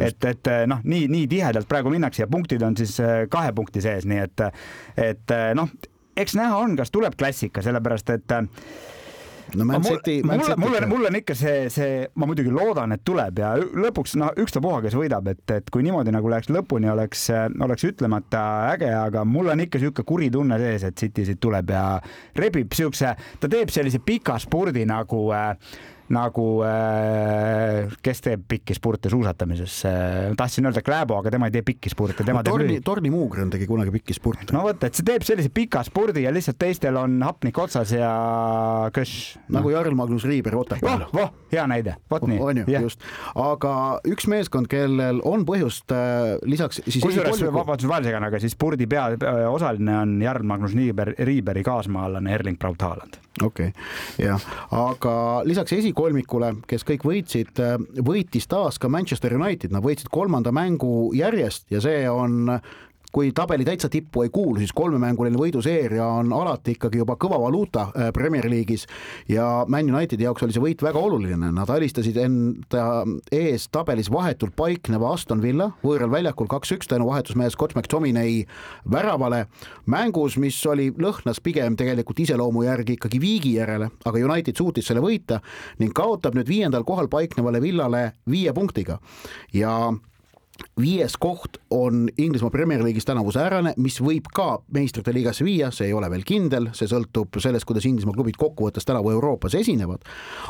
[0.00, 2.96] et, et noh, nii, nii tihedalt praegu minnakse ja punktid on siis
[3.30, 4.44] kahe punkti sees, nii et,
[4.96, 5.68] et noh,
[6.16, 8.32] eks näha on, kas tuleb klassika, sellepärast et
[9.58, 12.94] no Man City, mul, mul, mul on, mul on ikka see, see, ma muidugi loodan,
[12.96, 16.90] et tuleb ja lõpuks noh, ükstapuha, kes võidab, et, et kui niimoodi nagu läheks lõpuni,
[16.92, 17.28] oleks,
[17.62, 21.72] oleks ütlemata äge, aga mul on ikka niisugune kuri tunne sees, et City siit tuleb
[21.74, 21.86] ja
[22.38, 25.52] rebib niisuguse, ta teeb sellise pika spurdi nagu äh,
[26.12, 29.78] nagu äh, kes teeb pikki spurte suusatamises.
[30.38, 33.50] Tahtsin öelda Kläbo, aga tema ei tee pikki spurte, tema no, teeb torni, Torni Muugren
[33.52, 34.48] tegi kunagi pikki spurte.
[34.54, 38.10] no vot, et see teeb sellise pika spurdi ja lihtsalt teistel on hapnik otsas ja
[38.94, 39.14] köš
[39.46, 39.58] no..
[39.58, 41.06] nagu Jarl Magnus Riiber Otepääl.
[41.06, 42.40] voh, voh, hea näide, vot nii.
[42.42, 43.04] on ju, just.
[43.38, 43.74] aga
[44.08, 48.88] üks meeskond, kellel on põhjust äh, lisaks siis kusjuures, vabandust, vahele segan, aga siis spurdi
[48.90, 54.42] peaosaline on Jarl Magnus Riiber, Riiberi kaasmaalane Erling Braut Haaland okei okay., jah,
[54.76, 55.14] aga
[55.48, 55.72] lisaks
[56.02, 57.60] esikolmikule, kes kõik võitsid,
[58.02, 62.50] võitis taas ka Manchester United, nad võitsid kolmanda mängu järjest ja see on
[63.12, 67.88] kui tabeli täitsa tippu ei kuulu, siis kolmemänguline võiduseeria on alati ikkagi juba kõva valuuta
[67.90, 68.86] äh, Premier League'is.
[69.28, 72.86] Ja Man Unitedi jaoks oli see võit väga oluline, nad alistasid enda
[73.32, 78.42] ees tabelis vahetult paikneva Aston Villa võõral väljakul kaks-üks tänu vahetusmehe Scott McTominay
[78.90, 79.44] väravale.
[79.92, 85.04] Mängus, mis oli, lõhnas pigem tegelikult iseloomu järgi ikkagi viigi järele, aga United suutis selle
[85.04, 85.42] võita
[85.82, 88.98] ning kaotab nüüd viiendal kohal paiknevale Villale viie punktiga.
[89.52, 89.92] Ja
[90.80, 95.88] viies koht on Inglismaa Premier League'is tänavu säärane, mis võib ka meistrite liigasse viia, see
[95.90, 100.04] ei ole veel kindel, see sõltub sellest, kuidas Inglismaa klubid kokkuvõttes tänavu Euroopas esinevad.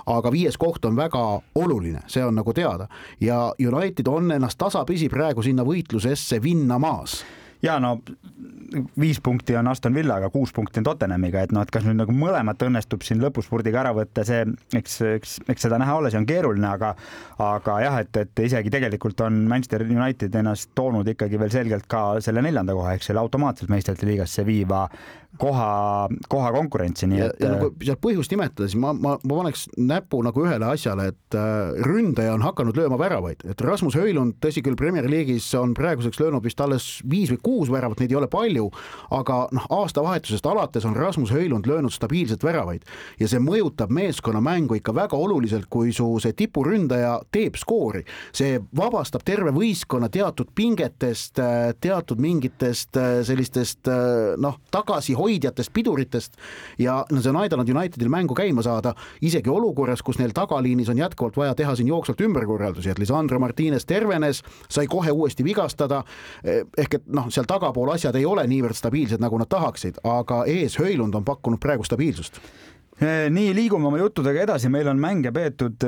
[0.06, 2.88] aga viies koht on väga oluline, see on nagu teada
[3.20, 7.22] ja United on ennast tasapisi praegu sinna võitlusesse vinnamas
[7.62, 7.98] ja no
[9.00, 12.14] viis punkti on Aston Villaga, kuus punkti on Tottenhamiga, et noh, et kas nüüd nagu
[12.16, 14.46] mõlemat õnnestub siin lõpuspurdiga ära võtta, see,
[14.78, 16.94] eks, eks, eks seda näha ole, see on keeruline, aga
[17.42, 22.04] aga jah, et, et isegi tegelikult on Manchester United ennast toonud ikkagi veel selgelt ka
[22.24, 24.86] selle neljanda koha ehk selle automaatselt meistrite liigasse viiva
[25.38, 27.40] koha, koha konkurentsi, nii et.
[27.40, 31.36] ja kui sealt põhjust nimetada, siis ma, ma, ma paneks näpu nagu ühele asjale, et
[31.38, 36.20] äh, ründaja on hakanud lööma väravaid, et Rasmus Höylund, tõsi küll, Premier League'is on praeguseks
[36.20, 38.68] löönud vist alles viis või kuus väravat, neid ei ole palju,
[39.14, 42.84] aga noh, aastavahetusest alates on Rasmus Höylund löönud stabiilselt väravaid
[43.20, 48.04] ja see mõjutab meeskonna mängu ikka väga oluliselt, kui su see tipuründaja teeb skoori,
[48.36, 53.88] see vabastab terve võistkonna teatud pingetest, äh, teatud mingitest äh, sellistest
[54.42, 56.38] noh, tagasi hoidjatest, piduritest
[56.82, 61.00] ja no see on aidanud Unitedil mängu käima saada isegi olukorras, kus neil tagaliinis on
[61.00, 66.02] jätkuvalt vaja teha siin jooksvalt ümberkorraldusi, et Lisandro Martines tervenes, sai kohe uuesti vigastada.
[66.78, 70.78] ehk et noh, seal tagapool asjad ei ole niivõrd stabiilsed, nagu nad tahaksid, aga ees
[70.80, 72.40] Höylund on pakkunud praegu stabiilsust
[73.02, 75.82] nii, liigume oma juttudega edasi, meil on mänge peetud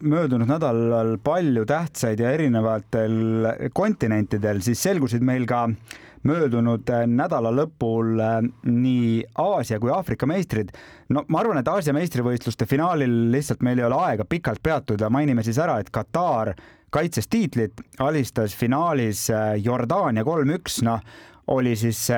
[0.00, 7.52] möödunud nädalal palju tähtsaid ja erinevatel kontinentidel, siis selgusid meil ka äh, möödunud äh, nädala
[7.54, 10.72] lõpul äh, nii Aasia kui Aafrika meistrid.
[11.08, 15.44] no ma arvan, et Aasia meistrivõistluste finaalil lihtsalt meil ei ole aega pikalt peatuda, mainime
[15.46, 16.54] siis ära, et Katar
[16.90, 21.00] kaitses tiitlit, alistas finaalis äh, Jordaania kolm-üks, noh,
[21.52, 22.08] oli siis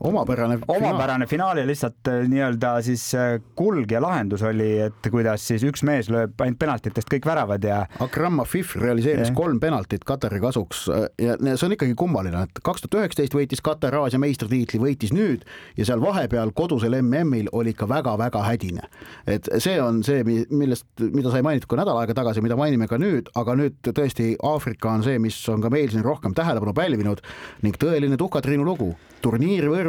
[0.00, 5.46] omapärane omapärane finaal ja lihtsalt äh, nii-öelda siis äh, kulg ja lahendus oli, et kuidas
[5.50, 7.80] siis üks mees lööb ainult penaltitest kõik väravad ja.
[8.04, 9.36] Akram Afif realiseeris yeah.
[9.36, 10.84] kolm penaltit Katari kasuks
[11.18, 15.42] ja see on ikkagi kummaline, et kaks tuhat üheksateist võitis Katar Aasia meistritiitli, võitis nüüd
[15.76, 18.86] ja seal vahepeal kodusel MM-il oli ikka väga-väga hädine.
[19.26, 23.00] et see on see, millest, mida sai mainitud ka nädal aega tagasi, mida mainime ka
[23.02, 27.24] nüüd, aga nüüd tõesti Aafrika on see, mis on ka meil siin rohkem tähelepanu pälvinud
[27.66, 28.94] ning tõeline tuhkatriinu lugu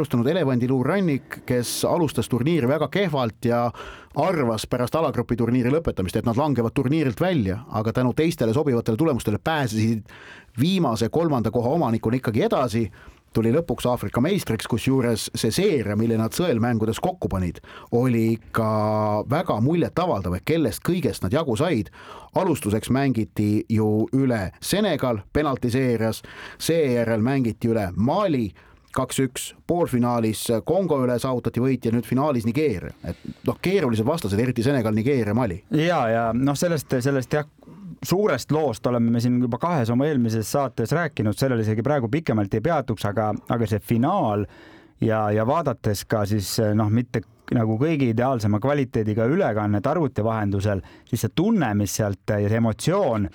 [0.00, 3.70] võõrustanud elevandiluurannik, kes alustas turniiri väga kehvalt ja
[4.16, 9.38] arvas pärast alagrupi turniiri lõpetamist, et nad langevad turniirilt välja, aga tänu teistele sobivatele tulemustele
[9.38, 10.02] pääsesid
[10.58, 12.90] viimase kolmanda koha omanikuna ikkagi edasi
[13.32, 17.60] tuli lõpuks Aafrika meistriks, kusjuures see seeria, mille nad sõelmängudes kokku panid,
[17.92, 21.90] oli ikka väga muljetavaldav, et kellest kõigest nad jagu said.
[22.34, 26.22] alustuseks mängiti ju üle Senegal penaltiseerias,
[26.58, 28.50] seejärel mängiti üle Mali
[28.94, 34.64] kaks-üks, poolfinaalis Kongo üle saavutati võit ja nüüd finaalis Nigeeria, et noh, keerulised vastased, eriti
[34.66, 35.60] Senegal, Nigeeria, Mali.
[35.78, 37.46] ja, ja noh, sellest, sellest jah,
[38.02, 42.54] suurest loost oleme me siin juba kahes oma eelmises saates rääkinud, sellele isegi praegu pikemalt
[42.54, 44.46] ei peatuks, aga, aga see finaal
[45.00, 47.22] ja, ja vaadates ka siis noh, mitte
[47.54, 53.26] nagu kõige ideaalsema kvaliteediga ülekannet arvuti vahendusel, siis see tunne, mis sealt ja see emotsioon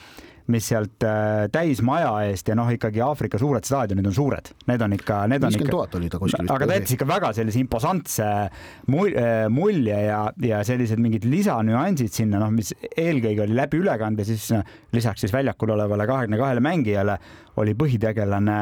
[0.53, 4.93] mis sealt äh, täismaja eest ja noh, ikkagi Aafrika suured staadionid on suured, need on
[4.97, 5.71] ikka, need on ikka.
[5.71, 6.49] tuhat oli ta kuskil.
[6.53, 12.43] aga ta jättis ikka väga sellise imposantse äh, mulje ja, ja sellised mingid lisanüansid sinna,
[12.43, 14.51] noh, mis eelkõige oli läbi ülekande, siis
[14.95, 17.17] lisaks siis väljakul olevale kahekümne kahele mängijale
[17.61, 18.59] oli põhitegelane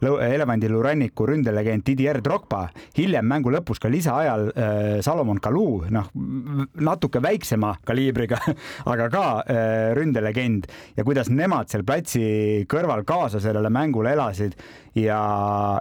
[0.00, 2.62] Elevandiluu ranniku ründelegend Didier Drogba,
[2.96, 6.08] hiljem mängu lõpus ka lisaajal äh, Salomon Kalou, noh
[6.80, 8.38] natuke väiksema kaliibriga,
[8.92, 10.70] aga ka äh, ründelegend.
[10.96, 12.24] Ja kuidas nemad seal platsi
[12.70, 14.56] kõrval kaasa sellele mängule elasid
[14.96, 15.20] ja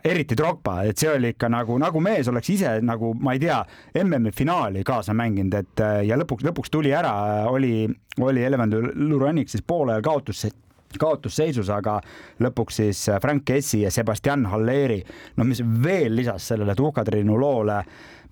[0.04, 3.64] eriti Drogba, et see oli ikka nagu, nagu mees oleks ise nagu ma ei tea,
[4.04, 7.14] MM-i finaali kaasa mänginud, et äh, ja lõpuks, lõpuks tuli ära,
[7.50, 7.88] oli,
[8.20, 10.50] oli Elevandiluu rannik siis poolajal kaotus
[10.98, 12.00] kaotusseisus, aga
[12.42, 15.02] lõpuks siis Frank Kessi ja Sebastian Halleri,
[15.38, 17.82] no mis veel lisas sellele tuhkatriinu loole,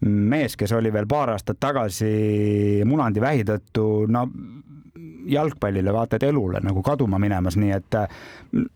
[0.08, 4.28] mees, kes oli veel paar aastat tagasi munandivähi tõttu, no
[5.28, 8.00] jalgpallile, vaata et elule nagu kaduma minemas, nii et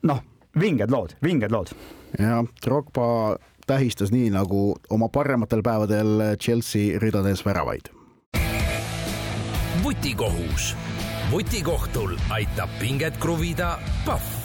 [0.07, 0.21] noh,
[0.59, 1.71] vinged lood, vinged lood.
[2.19, 7.91] jah, Drogba tähistas nii nagu oma parematel päevadel Chelsea ridades väravaid.
[9.83, 10.75] vutikohus
[11.31, 14.41] vutikohtul aitab pinget kruvida Pahv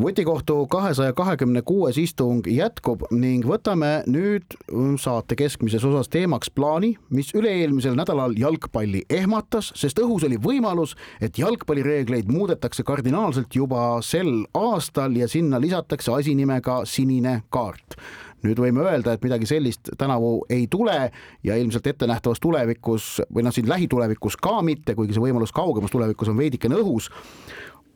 [0.00, 4.56] vutikohtu kahesaja kahekümne kuues istung jätkub ning võtame nüüd
[5.00, 10.92] saate keskmises osas teemaks plaani, mis üle-eelmisel nädalal jalgpalli ehmatas, sest õhus oli võimalus,
[11.24, 17.96] et jalgpallireegleid muudetakse kardinaalselt juba sel aastal ja sinna lisatakse asi nimega sinine kaart
[18.44, 21.10] nüüd võime öelda, et midagi sellist tänavu ei tule
[21.44, 26.30] ja ilmselt ettenähtavas tulevikus või noh, siin lähitulevikus ka mitte, kuigi see võimalus kaugemas tulevikus
[26.32, 27.10] on veidikene õhus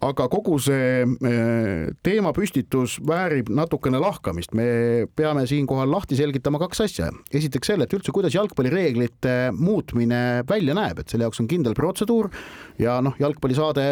[0.00, 7.10] aga kogu see eh, teemapüstitus väärib natukene lahkamist, me peame siinkohal lahti selgitama kaks asja.
[7.32, 12.30] esiteks selle, et üldse, kuidas jalgpallireeglite muutmine välja näeb, et selle jaoks on kindel protseduur
[12.80, 13.86] ja noh, jalgpallisaade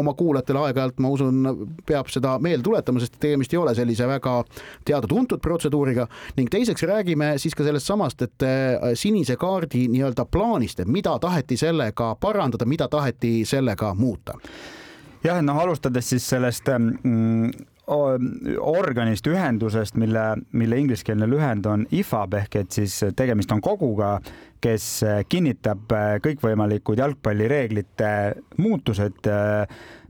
[0.00, 1.50] oma kuulajatele aeg-ajalt, ma usun,
[1.86, 4.38] peab seda meelde tuletama, sest tegemist ei ole sellise väga
[4.88, 6.06] teada-tuntud protseduuriga.
[6.38, 11.18] Ning teiseks räägime siis ka sellest samast, et eh, sinise kaardi nii-öelda plaanist, et mida
[11.20, 14.38] taheti sellega parandada, mida taheti sellega muuta
[15.24, 17.50] jah, noh, alustades siis sellest mm,
[18.64, 20.22] organist, ühendusest, mille,
[20.56, 24.16] mille ingliskeelne lühend on IFAB ehk et siis tegemist on koguga,
[24.64, 24.86] kes
[25.28, 25.92] kinnitab
[26.24, 28.14] kõikvõimalikud jalgpallireeglite
[28.64, 29.28] muutused.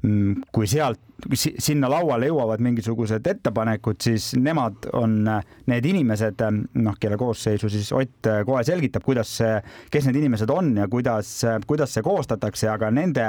[0.05, 1.01] Mm, kui sealt
[1.33, 5.23] sinna lauale jõuavad mingisugused ettepanekud, siis nemad on
[5.71, 6.43] need inimesed,
[6.77, 9.55] noh, kelle koosseisu siis Ott kohe selgitab, kuidas see,
[9.91, 11.31] kes need inimesed on ja kuidas,
[11.67, 13.29] kuidas see koostatakse, aga nende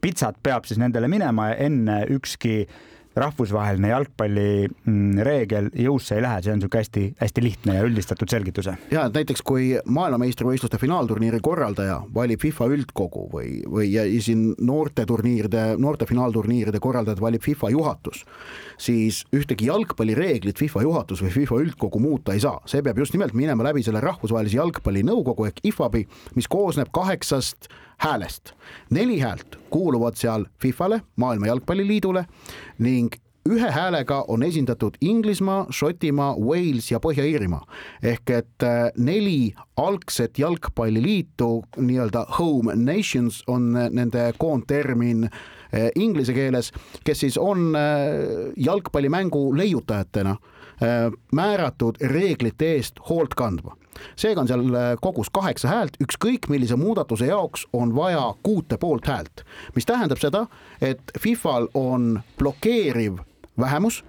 [0.00, 2.66] pitsat peab siis nendele minema ja enne ükski
[3.16, 8.68] rahvusvaheline jalgpallireegel mm, jõusse ei lähe, see on niisugune hästi-hästi lihtne ja üldistatud selgitus.
[8.90, 15.64] ja et näiteks kui maailmameistrivõistluste finaalturniiri korraldaja valib FIFA üldkogu või, või ja siin noorteturniiride,
[15.80, 18.24] noorte finaalturniiride korraldajad valib FIFA juhatus,
[18.78, 23.32] siis ühtegi jalgpallireeglit FIFA juhatus või FIFA üldkogu muuta ei saa, see peab just nimelt
[23.32, 26.04] minema läbi selle rahvusvahelise jalgpallinõukogu ehk IFAB-i,
[26.36, 28.52] mis koosneb kaheksast häälest.
[28.90, 32.26] neli häält kuuluvad seal Fifale, Maailma Jalgpalliliidule
[32.78, 33.14] ning
[33.48, 37.62] ühe häälega on esindatud Inglismaa, Šotimaa, Wales ja Põhja-Iirimaa
[38.02, 46.72] ehk et äh, neli algset jalgpalliliitu, nii-öelda home nations on nende koondtermin äh, inglise keeles,
[47.04, 50.36] kes siis on äh, jalgpallimängu leiutajatena
[51.32, 53.72] määratud reeglite eest hoolt kandma
[54.16, 54.66] seega on seal
[55.02, 60.46] kogus kaheksa häält, ükskõik millise muudatuse jaoks on vaja kuute poolt häält, mis tähendab seda,
[60.80, 63.22] et Fifal on blokeeriv
[63.60, 64.02] vähemus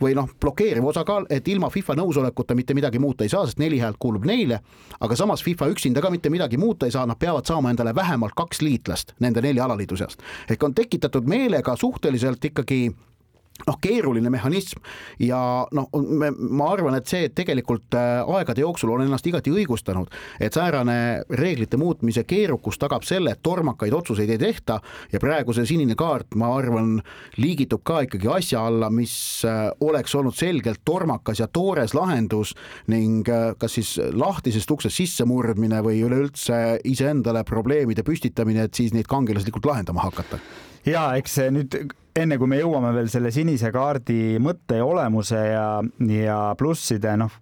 [0.00, 3.80] või noh, blokeeriv osakaal, et ilma FIFA nõusolekuta mitte midagi muuta ei saa, sest neli
[3.82, 4.60] häält kuulub neile,
[5.00, 8.36] aga samas FIFA üksinda ka mitte midagi muuta ei saa, nad peavad saama endale vähemalt
[8.38, 10.22] kaks liitlast nende nelja alaliidu seast.
[10.50, 12.94] ehk on tekitatud meelega suhteliselt ikkagi
[13.66, 14.82] noh, keeruline mehhanism
[15.22, 15.40] ja
[15.74, 15.88] noh,
[16.38, 21.80] ma arvan, et see tegelikult äh, aegade jooksul on ennast igati õigustanud, et säärane reeglite
[21.80, 24.78] muutmise keerukus tagab selle, et tormakaid otsuseid ei tehta
[25.12, 26.98] ja praegu see sinine kaart, ma arvan,
[27.40, 29.14] liigitub ka ikkagi asja alla, mis
[29.48, 32.54] äh, oleks olnud selgelt tormakas ja toores lahendus
[32.92, 39.08] ning äh, kas siis lahtisest uksest sissemurdmine või üleüldse iseendale probleemide püstitamine, et siis neid
[39.10, 40.40] kangelaslikult lahendama hakata
[40.86, 41.78] ja eks nüüd
[42.18, 45.68] enne kui me jõuame veel selle sinise kaardi mõtte ja olemuse ja,
[46.10, 47.32] ja plusside, noh,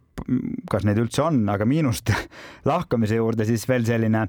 [0.70, 2.16] kas neid üldse on, aga miinuste
[2.70, 4.26] lahkamise juurde, siis veel selline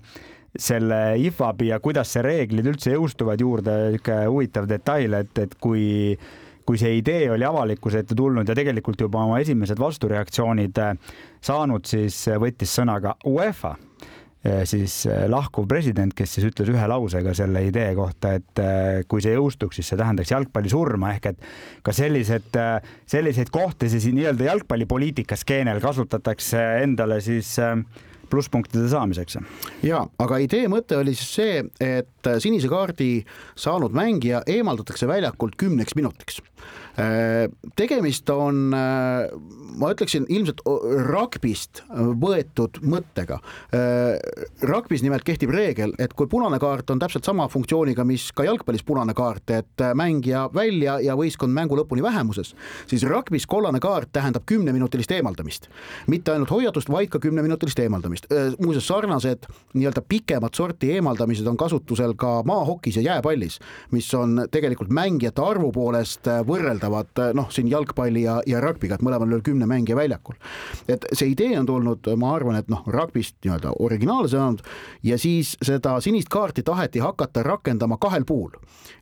[0.57, 5.85] selle IFAB-i ja kuidas see reeglid üldse jõustuvad juurde, niisugune huvitav detail, et, et kui
[6.67, 10.81] kui see idee oli avalikkuse ette tulnud ja tegelikult juba oma esimesed vastureaktsioonid
[11.47, 13.77] saanud, siis võttis sõna ka UEFA.
[13.77, 14.16] Eh,
[14.67, 19.23] siis eh, lahkuv president, kes siis ütles ühe lausega selle idee kohta, et eh, kui
[19.23, 21.47] see jõustuks, siis see tähendaks jalgpalli surma ehk et
[21.85, 22.59] ka sellised,
[23.09, 27.55] selliseid kohti siis nii-öelda jalgpallipoliitika skeenel kasutatakse endale siis
[28.29, 29.37] plusspunktide saamiseks.
[29.87, 33.21] ja, aga idee mõte oli siis see, et sinise kaardi
[33.55, 36.41] saanud mängija eemaldatakse väljakult kümneks minutiks
[37.77, 39.29] tegemist on, äh,
[39.77, 40.63] ma ütleksin ilmselt
[41.05, 43.37] ragbist võetud mõttega.
[43.69, 44.17] Äh,
[44.65, 48.85] ragbis nimelt kehtib reegel, et kui punane kaart on täpselt sama funktsiooniga, mis ka jalgpallis
[48.87, 52.55] punane kaart, et mängija välja ja võistkond mängu lõpuni vähemuses,
[52.89, 55.69] siis ragbis kollane kaart tähendab kümneminutilist eemaldamist.
[56.07, 58.25] mitte ainult hoiatust, vaid ka kümneminutilist eemaldamist.
[58.59, 63.59] muuseas, sarnased nii-öelda pikemat sorti eemaldamised on kasutusel ka maahokis ja jääpallis,
[63.91, 69.05] mis on tegelikult mängijate arvu poolest võrreldav võrreldavad noh, siin jalgpalli ja, ja rugby'ga, et
[69.05, 70.35] mõlemal on kümne mängija väljakul.
[70.87, 74.63] et see idee on tulnud, ma arvan, et noh, rugby'st nii-öelda originaalse olnud
[75.03, 78.51] ja siis seda sinist kaarti taheti hakata rakendama kahel puhul.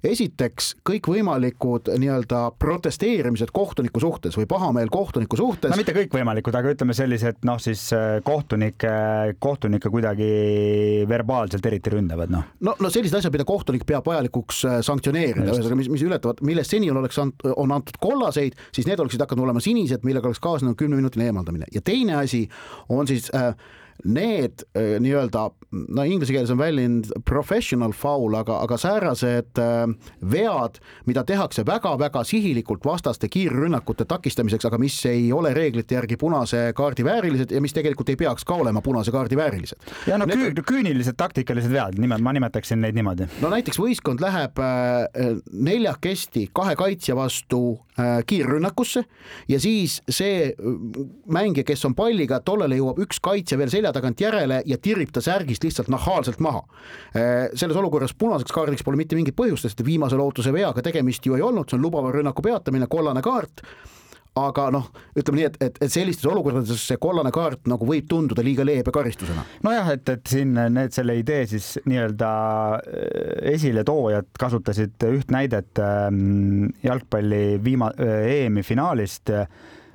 [0.03, 5.71] esiteks kõikvõimalikud nii-öelda protesteerimised kohtuniku suhtes või pahameel kohtuniku suhtes.
[5.71, 12.31] no mitte kõikvõimalikud, aga ütleme sellised noh, siis äh, kohtunikke, kohtunikke kuidagi verbaalselt eriti ründavad,
[12.31, 12.45] noh.
[12.59, 16.75] no, no sellised asjad, mida kohtunik peab vajalikuks äh, sanktsioneerida, ühesõnaga, mis, mis ületavad, millest
[16.75, 20.77] seni on, oleks on antud kollaseid, siis need oleksid hakanud olema sinised, millega oleks kaasnenud
[20.79, 21.69] kümneminutiline eemaldamine.
[21.73, 22.45] Ja teine asi
[22.89, 23.53] on siis äh,
[24.05, 29.85] need äh, nii-öelda, no inglise keeles on väljend professional foul, aga, aga säärased äh,
[30.31, 36.67] vead, mida tehakse väga-väga sihilikult vastaste kiirrünnakute takistamiseks, aga mis ei ole reeglite järgi punase
[36.77, 39.89] kaardi väärilised ja mis tegelikult ei peaks ka olema punase kaardi väärilised.
[40.07, 40.61] ja no need...
[40.65, 43.29] küünilised taktikalised vead, nimed, ma nimetaksin neid niimoodi.
[43.41, 47.79] no näiteks võistkond läheb äh, neljakesti kahe kaitsja vastu
[48.27, 49.05] kiirrünnakusse
[49.47, 50.49] ja siis see
[51.31, 55.23] mängija, kes on palliga, tollele jõuab üks kaitsja veel selja tagant järele ja tirib ta
[55.23, 56.63] särgist lihtsalt nahaalselt maha.
[57.15, 61.39] Äh, selles olukorras punaseks kaardiks pole mitte mingit põhjust, sest viimase lootuse veaga tegemist ju
[61.39, 63.65] ei olnud, see on lubava rünnaku peatamine, kollane kaart
[64.35, 68.43] aga noh, ütleme nii, et, et, et sellistes olukordades see kollane kaart nagu võib tunduda
[68.43, 69.45] liiga leebe karistusena.
[69.63, 72.31] nojah, et, et siin need selle idee siis nii-öelda
[72.75, 79.31] äh, esiletoojad kasutasid üht näidet ähm, jalgpalli viima-, äh, EM-i finaalist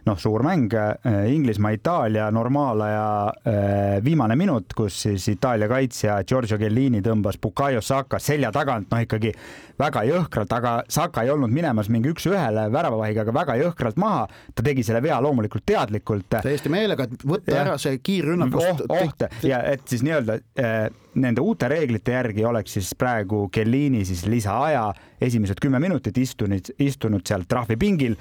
[0.06, 7.02] noh, suur mäng äh, Inglismaa-Itaalia normaalaja äh, viimane minut, kus siis Itaalia kaitsja Giorgio Chiellini
[7.04, 9.32] tõmbas Bukayo Saka selja tagant, noh ikkagi
[9.80, 14.26] väga jõhkralt, aga Saka ei olnud minemas mingi üks-ühele väravavahiga, aga väga jõhkralt maha.
[14.54, 16.28] ta tegi selle vea loomulikult teadlikult.
[16.40, 17.64] täiesti meelega, et võtta ja.
[17.64, 19.04] ära see kiirrünnakust oh,.
[19.04, 24.26] oht ja et siis nii-öelda äh, nende uute reeglite järgi oleks siis praegu Chiellini siis
[24.30, 28.14] lisaaja esimesed kümme minutit istunud, istunud seal trahvipingil,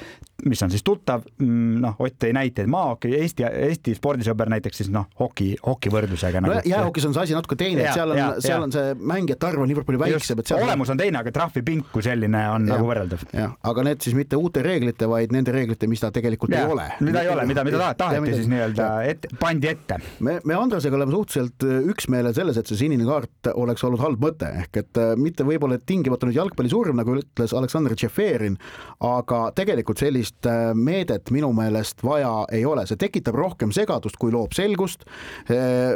[0.49, 4.89] mis on siis tuttav, mm, noh, Ott tõi näiteid maahoki, Eesti, Eesti spordisõber näiteks siis
[4.91, 6.58] noh, hoki, hoki võrdlusega nagu.
[6.58, 9.63] no, jäähokis on see asi natuke teine, et seal on, seal on see mängijate arv
[9.63, 12.75] on niivõrd palju väiksem, et seal olemus on teine, aga trahvipink kui selline on ja,
[12.75, 13.25] nagu võrreldav.
[13.36, 16.75] jah, aga need siis mitte uute reeglite, vaid nende reeglite, mis ta tegelikult ja, ei
[16.75, 16.88] ole.
[17.04, 19.99] mida ei ole, mida, mida taheti siis nii-öelda ette, pandi ette.
[20.19, 24.50] me, me Andresega oleme suhteliselt üksmeelel selles, et see sinine kaart oleks olnud halb mõte,
[24.63, 28.58] ehk et äh, mitte võib-olla tingimata nüüd jalgpalli surma, kurb, nagu ütles Aleksandr Tšeferin,
[29.06, 34.32] aga tegelikult sellist äh, meedet minu meelest vaja ei ole, see tekitab rohkem segadust, kui
[34.34, 35.06] loob selgust.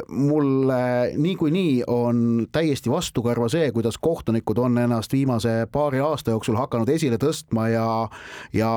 [0.07, 6.89] mulle niikuinii on täiesti vastukarva see, kuidas kohtunikud on ennast viimase paari aasta jooksul hakanud
[6.89, 7.87] esile tõstma ja,
[8.53, 8.71] ja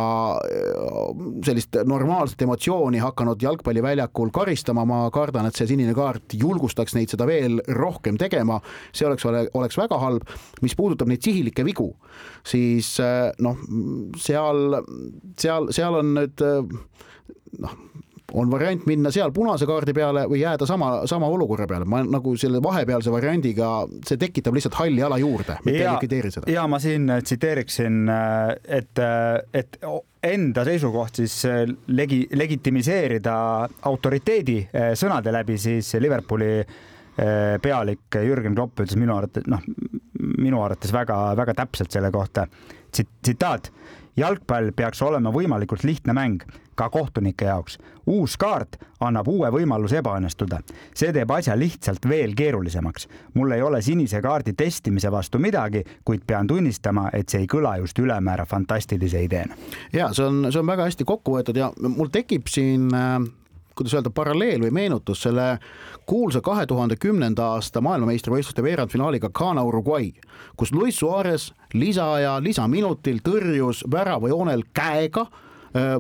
[1.47, 7.27] sellist normaalset emotsiooni hakanud jalgpalliväljakul karistama, ma kardan, et see sinine kaart julgustaks neid seda
[7.29, 8.61] veel rohkem tegema,
[8.93, 10.37] see oleks, oleks väga halb.
[10.63, 11.91] mis puudutab neid sihilikke vigu,
[12.47, 12.97] siis
[13.43, 13.59] noh,
[14.21, 14.81] seal,
[15.37, 16.45] seal, seal on nüüd
[17.59, 17.77] noh,
[18.35, 22.35] on variant minna seal punase kaardi peale või jääda sama, sama olukorra peale, ma nagu
[22.39, 23.71] selle vahepealse variandiga,
[24.07, 26.51] see tekitab lihtsalt halli ala juurde, mitte ei likvideeri seda.
[26.51, 28.03] ja ma siin tsiteeriksin,
[28.81, 29.05] et,
[29.55, 29.79] et
[30.27, 31.39] enda seisukoht siis
[31.95, 33.37] legi-, legitimiseerida
[33.87, 34.59] autoriteedi
[34.99, 36.53] sõnade läbi, siis Liverpooli
[37.63, 39.63] pealik Jürgen Klopp ütles minu arvates, noh,
[40.37, 42.47] minu arvates väga-väga täpselt selle kohta.
[42.93, 43.73] tsitaat,
[44.17, 46.45] jalgpall peaks olema võimalikult lihtne mäng
[46.77, 47.79] ka kohtunike jaoks.
[48.07, 50.61] uus kaart annab uue võimaluse ebaõnnestuda.
[50.95, 53.09] see teeb asja lihtsalt veel keerulisemaks.
[53.35, 57.79] mul ei ole sinise kaardi testimise vastu midagi, kuid pean tunnistama, et see ei kõla
[57.79, 59.55] just ülemäära fantastilise ideena.
[59.93, 63.21] ja see on, see on väga hästi kokku võetud ja mul tekib siin äh
[63.77, 65.59] kuidas öelda, paralleel või meenutus selle
[66.07, 70.13] kuulsa kahe tuhande kümnenda aasta maailmameistrivõistluste veerandfinaaliga Ghana Uruguay,
[70.57, 75.27] kus Luis Suarez lisaaja, lisaminutil tõrjus väravajoonel käega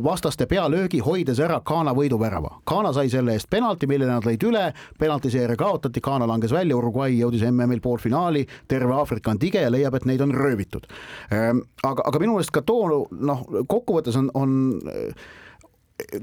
[0.02, 2.60] vastaste pealöögi, hoides ära Ghana võiduvärava.
[2.68, 4.64] Ghana sai selle eest penalti, mille nad lõid üle,
[4.98, 9.98] penaltiseeria kaotati, Ghana langes välja, Uruguay jõudis MM-il poolfinaali, terve Aafrika on tige ja leiab,
[9.98, 10.86] et neid on röövitud.
[11.30, 14.56] Aga, aga minu meelest ka too noh, kokkuvõttes on, on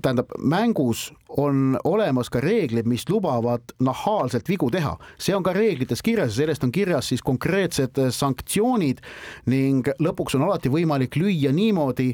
[0.01, 6.03] tähendab, mängus on olemas ka reeglid, mis lubavad nahaalselt vigu teha, see on ka reeglites
[6.05, 9.01] kirjas ja sellest on kirjas siis konkreetsed sanktsioonid
[9.49, 12.13] ning lõpuks on alati võimalik lüüa niimoodi,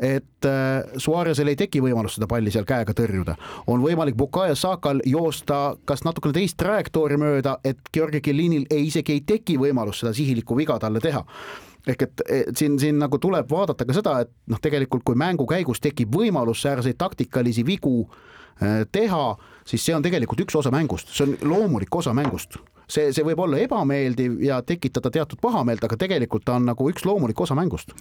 [0.00, 3.34] et äh, Suarezil ei teki võimalust seda palli seal käega tõrjuda.
[3.66, 9.18] on võimalik Bukayo Sakal joosta kas natukene teist trajektoori mööda, et Georgi Killinil ei isegi
[9.18, 11.24] ei teki võimalust seda sihilikku viga talle teha
[11.86, 15.46] ehk et, et siin, siin nagu tuleb vaadata ka seda, et noh, tegelikult kui mängu
[15.48, 19.24] käigus tekib võimalus säärseid taktikalisi vigu äh, teha,
[19.68, 22.60] siis see on tegelikult üks osa mängust, see on loomulik osa mängust.
[22.90, 27.04] See, see võib olla ebameeldiv ja tekitada teatud pahameelt, aga tegelikult ta on nagu üks
[27.06, 27.92] loomulik osa mängust.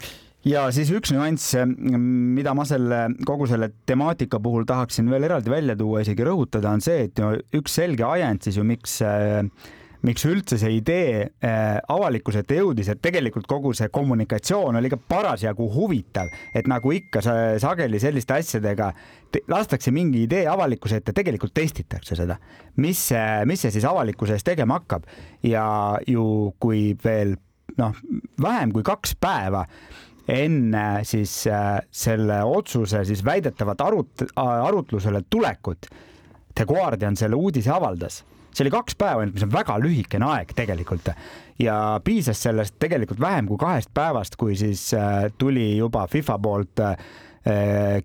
[0.47, 5.75] Ja siis üks nüanss, mida ma selle kogu selle temaatika puhul tahaksin veel eraldi välja
[5.77, 7.21] tuua, isegi rõhutada, on see, et
[7.59, 9.43] üks selge ajend siis ju miks äh,
[10.07, 14.99] miks üldse see idee äh, avalikkuse ette jõudis, et tegelikult kogu see kommunikatsioon oli ka
[15.11, 18.93] parasjagu huvitav, et nagu ikka sa, sageli selliste asjadega
[19.51, 22.39] lastakse mingi idee avalikkuse ette, tegelikult testitakse seda,
[22.79, 23.09] mis
[23.49, 25.05] mis see siis avalikkuse ees tegema hakkab?
[25.43, 25.65] Ja
[26.07, 27.35] ju kui veel
[27.79, 27.95] noh,
[28.41, 29.65] vähem kui kaks päeva
[30.29, 35.89] enne siis äh, selle otsuse siis väidetavat arut-, arutlusele tulekut
[36.55, 38.23] The Guardian selle uudise avaldas
[38.59, 41.13] see oli kaks päeva, mis on väga lühikene aeg tegelikult.
[41.59, 46.83] Ja piisas sellest tegelikult vähem kui kahest päevast, kui siis äh, tuli juba FIFA poolt
[46.83, 46.95] Äh,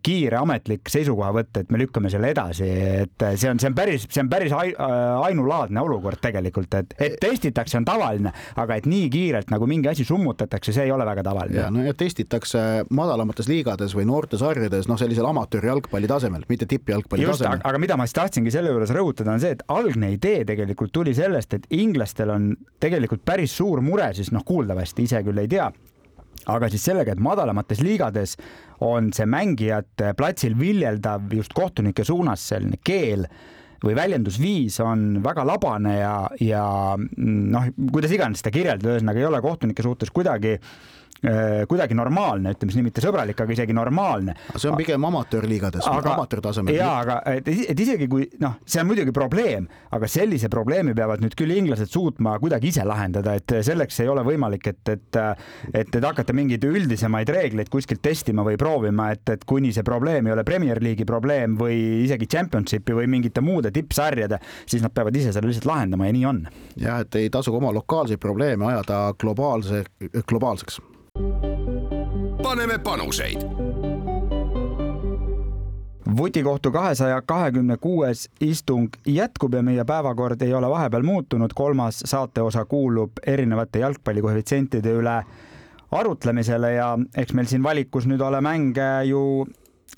[0.05, 2.69] kiire ametlik seisukohavõtt, et me lükkame selle edasi,
[3.05, 7.79] et see on, see on päris, see on päris ainulaadne olukord tegelikult, et, et testitakse,
[7.81, 8.31] on tavaline,
[8.63, 11.65] aga et nii kiirelt nagu mingi asi summutatakse, see ei ole väga tavaline.
[11.65, 17.43] ja no ja testitakse madalamates liigades või noortesarjades, noh, sellisel amatöörjalgpalli tasemel, mitte tippjalgpalli Just,
[17.43, 17.65] tasemel.
[17.65, 21.15] aga mida ma siis tahtsingi selle juures rõhutada, on see, et algne idee tegelikult tuli
[21.17, 25.73] sellest, et inglastel on tegelikult päris suur mure siis noh, kuuldavasti ise küll ei tea
[26.51, 28.37] aga siis sellega, et madalamates liigades
[28.85, 33.27] on see mängijate platsil viljeldav just kohtunike suunas selline keel
[33.85, 36.65] või väljendusviis on väga labane ja, ja
[36.97, 41.04] noh, kuidas iganes seda kirjeldada, ühesõnaga ei ole kohtunike suhtes kuidagi Äh,
[41.69, 44.37] kuidagi normaalne, ütleme siis mitte sõbralik, aga isegi normaalne.
[44.57, 46.75] see on pigem amatöörliigades, amatöörtasemel.
[46.77, 51.23] jaa, aga et, et isegi kui noh, see on muidugi probleem, aga sellise probleemi peavad
[51.25, 55.21] nüüd küll inglased suutma kuidagi ise lahendada, et selleks ei ole võimalik, et, et
[55.73, 60.29] et, et hakata mingeid üldisemaid reegleid kuskilt testima või proovima, et, et kuni see probleem
[60.29, 65.17] ei ole Premier League'i probleem või isegi Championshipi või mingite muude tippsarjade, siis nad peavad
[65.17, 66.43] ise selle lihtsalt lahendama ja nii on.
[66.81, 69.85] jah, et ei tasu oma lokaalseid probleeme ajada globaalse,
[70.29, 70.81] globaalseks
[72.45, 73.41] paneme panuseid.
[76.17, 82.65] vutikohtu kahesaja kahekümne kuues istung jätkub ja meie päevakord ei ole vahepeal muutunud, kolmas saateosa
[82.65, 85.17] kuulub erinevate jalgpallikoefitsientide üle
[85.91, 89.47] arutlemisele ja eks meil siin valikus nüüd ole mänge ju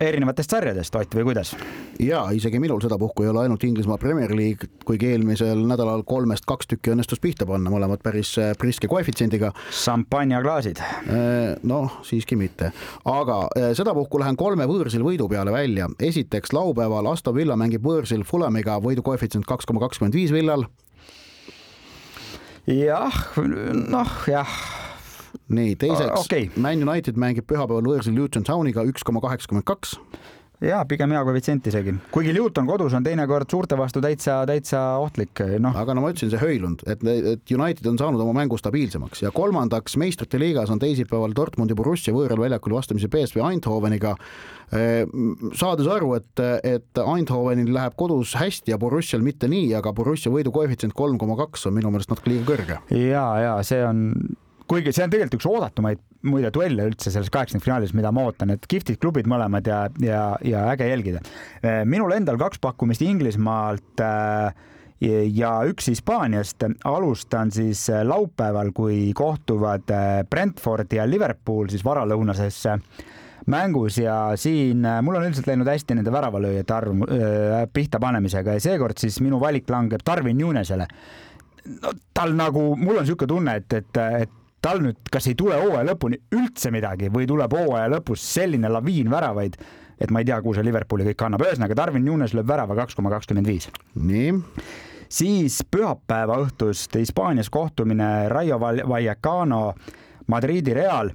[0.01, 1.55] erinevatest sarjadest, Ott, või kuidas?
[2.01, 6.69] ja isegi minul sedapuhku ei ole ainult Inglismaa Premier League, kuigi eelmisel nädalal kolmest kaks
[6.73, 9.53] tükki õnnestus pihta panna, mõlemad päris äh, priske koefitsiendiga.
[9.73, 10.81] šampanjaklaasid.
[10.83, 12.73] Äh, noh, siiski mitte,
[13.09, 15.89] aga äh, sedapuhku lähen kolme võõrsil võidu peale välja.
[16.01, 20.67] esiteks laupäeval Aston Villa mängib võõrsil Fulamiga, võidukoefitsient kaks koma kakskümmend viis Villal.
[22.67, 23.23] jah,
[23.89, 24.59] noh jah
[25.49, 26.49] nii, teiseks okay.
[26.57, 29.97] Man United mängib pühapäeval võõrsil Luton Towniga üks koma kaheksakümmend kaks
[30.65, 35.43] ja pigem hea koefitsient isegi, kuigi Newton kodus on teinekord suurte vastu täitsa, täitsa ohtlik,
[35.61, 35.77] noh.
[35.77, 39.33] aga no ma ütlesin, see Höylund, et, et United on saanud oma mängu stabiilsemaks ja
[39.37, 44.17] kolmandaks meistrite liigas on teisipäeval Dortmundi Borussia võõral väljakul vastamisi BSV Eindhoveniga.
[45.55, 50.55] saades aru, et, et Eindhovenil läheb kodus hästi ja Borussial mitte nii, aga Borussia võidu
[50.55, 52.81] koefitsient kolm koma kaks on minu meelest natuke liiga kõrge.
[52.97, 54.09] ja, ja see on
[54.69, 58.65] kuigi see on tegelikult üks oodatumaid muide duelle üldse selles kaheksakümnendfinaalis, mida ma ootan, et
[58.71, 61.23] kihvtid klubid mõlemad ja, ja, ja äge jälgida.
[61.87, 64.57] minul endal kaks pakkumist Inglismaalt äh,
[65.37, 66.65] ja üks Hispaaniast.
[66.85, 72.65] alustan siis laupäeval, kui kohtuvad äh, Brentford ja Liverpool siis varalõunases
[73.47, 77.07] mängus ja siin äh, mul on üldiselt läinud hästi nende väravalööjate arv
[77.73, 80.89] pihta panemisega ja seekord siis minu valik langeb Darwin Nunesele
[81.83, 85.59] no tal nagu, mul on niisugune tunne, et, et, et tal nüüd kas ei tule
[85.61, 89.55] hooaja lõpuni üldse midagi või tuleb hooaja lõpus selline laviin väravaid,
[90.01, 92.99] et ma ei tea, kuhu see Liverpooli kõik annab, ühesõnaga Darwin Nunes lööb värava kaks
[92.99, 93.71] koma kakskümmend viis.
[93.95, 94.33] nii
[95.07, 99.61] siis pühapäeva õhtust Hispaanias kohtumine Raio Vallecano,
[100.27, 101.13] Madridi Real.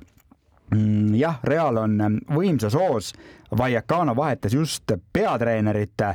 [0.71, 3.11] Mm, jah, Real on võimsas hoos,
[3.59, 6.07] Vallecano vahetas just peatreenerit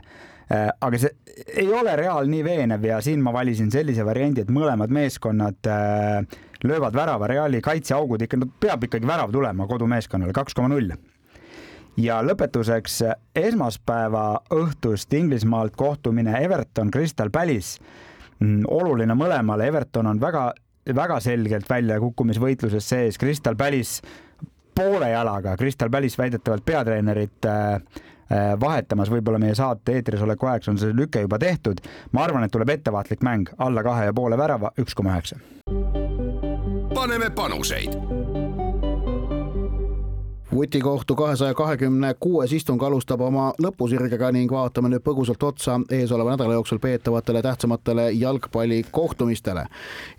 [0.47, 1.11] Äh, aga see
[1.59, 6.37] ei ole Real nii veenev ja siin ma valisin sellise variandi, et mõlemad meeskonnad äh,
[6.65, 10.93] löövad värava, Reali kaitseaugud ikka, no peab ikkagi värav tulema kodumeeskonnale, kaks koma null.
[11.97, 13.01] ja lõpetuseks
[13.35, 17.81] esmaspäeva õhtust Inglismaalt kohtumine Everton Crystal Palace.
[18.41, 20.51] Mm, oluline mõlemale, Everton on väga,
[20.95, 24.03] väga selgelt väljakukkumisvõitluses sees, Crystal Palace
[24.75, 27.81] poole jalaga, Crystal Palace väidetavalt peatreenerit äh,
[28.27, 31.79] Äh, vahetamas, võib-olla meie saate eetris oleku ajaks on see lüke juba tehtud.
[32.11, 35.39] ma arvan, et tuleb ettevaatlik mäng alla kahe ja poole värava, üks koma üheksa.
[37.07, 37.93] Paneme panuseid
[40.57, 46.57] vutikohtu kahesaja kahekümne kuues istung alustab oma lõpusirgega ning vaatame nüüd põgusalt otsa eesoleva nädala
[46.57, 49.67] jooksul peetavatele tähtsamatele jalgpallikohtumistele.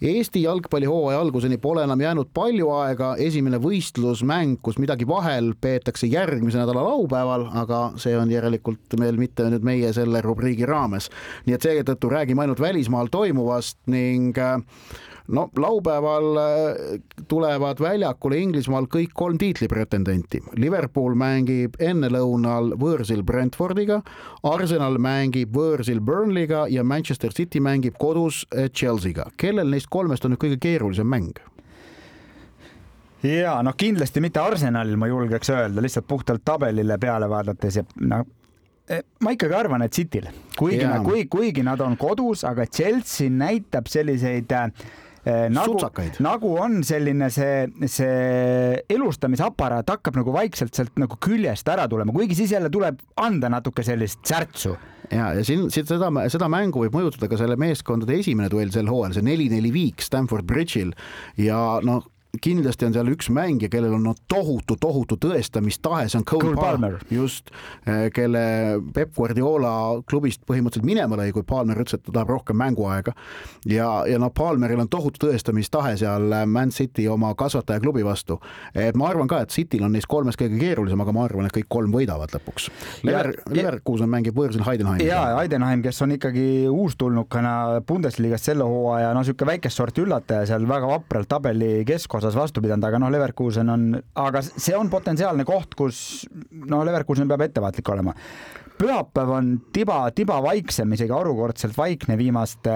[0.02, 6.62] Eesti jalgpallihooaja alguseni pole enam jäänud palju aega, esimene võistlusmäng, kus midagi vahel, peetakse järgmise
[6.62, 11.10] nädala laupäeval, aga see on järelikult meil mitte nüüd meie selle rubriigi raames.
[11.46, 14.62] nii et seetõttu räägime ainult välismaal toimuvast ning äh,
[15.28, 20.42] no laupäeval äh, tulevad väljakule Inglismaal kõik kolm tiitlipretendenti.
[20.56, 24.02] Liverpool mängib ennelõunal võõrsil Brentfordiga,
[24.48, 29.32] Arsenal mängib võõrsil Burnley'ga ja Manchester City mängib kodus äh, Chelsea'ga.
[29.38, 31.36] kellel neist kolmest on nüüd kõige keerulisem mäng?
[33.24, 38.24] ja noh, kindlasti mitte Arsenalil, ma julgeks öelda, lihtsalt puhtalt tabelile peale vaadates ja noh,
[38.90, 43.90] eh, ma ikkagi arvan, et Cityl, kuigi, kui, kuigi nad on kodus, aga Chelsea näitab
[43.92, 44.70] selliseid äh,
[45.54, 45.78] nagu,
[46.24, 52.38] nagu on selline see, see elustamisaparaat hakkab nagu vaikselt sealt nagu küljest ära tulema, kuigi
[52.38, 54.76] siis jälle tuleb anda natuke sellist särtsu.
[55.12, 59.16] Ja, ja siin seda, seda mängu võib mõjutada ka selle meeskondade esimene duell sel hooajal,
[59.16, 60.92] see neli-neli viik Stanford Bridge'il.
[61.40, 62.06] Ja noh
[62.42, 66.60] kindlasti on seal üks mängija, kellel on no tohutu, tohutu tõestamistahe, see on Cole, Cole
[66.60, 67.52] Palmer, Palmer., just,
[67.88, 68.42] eh, kelle
[68.94, 73.14] Peep Guardiola klubist põhimõtteliselt minema lõi, kui Palmer ütles, et ta tahab rohkem mänguaega.
[73.66, 78.40] ja, ja noh, Palmeril on tohutu tõestamistahe seal Man City oma kasvatajaklubi vastu.
[78.76, 81.56] et ma arvan ka, et Cityl on neist kolmest kõige keerulisem, aga ma arvan, et
[81.56, 82.70] kõik kolm võidavad lõpuks.
[83.08, 85.08] Lever, Leverkusen mängib võõrsil Heidenheimi.
[85.08, 90.68] ja Heidenheim, kes on ikkagi uustulnukana Bundesliga-st selle hooaja, no niisugune väikest sorti üllataja seal
[90.70, 93.90] väga vapralt tabeli keskosas osas vastu pidanud, aga noh, Leverkusen on,
[94.22, 96.00] aga see on potentsiaalne koht, kus
[96.68, 98.16] no Leverkusen peab ettevaatlik olema.
[98.78, 102.76] pühapäev on tiba, tiba vaiksem, isegi harukordselt vaikne viimaste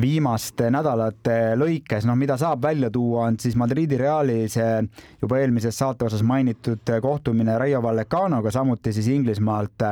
[0.00, 4.80] viimaste nädalate lõikes, noh, mida saab välja tuua, on siis Madridi Reali see
[5.20, 9.84] juba eelmises saate osas mainitud kohtumine Raio Vallecanoga, samuti siis Inglismaalt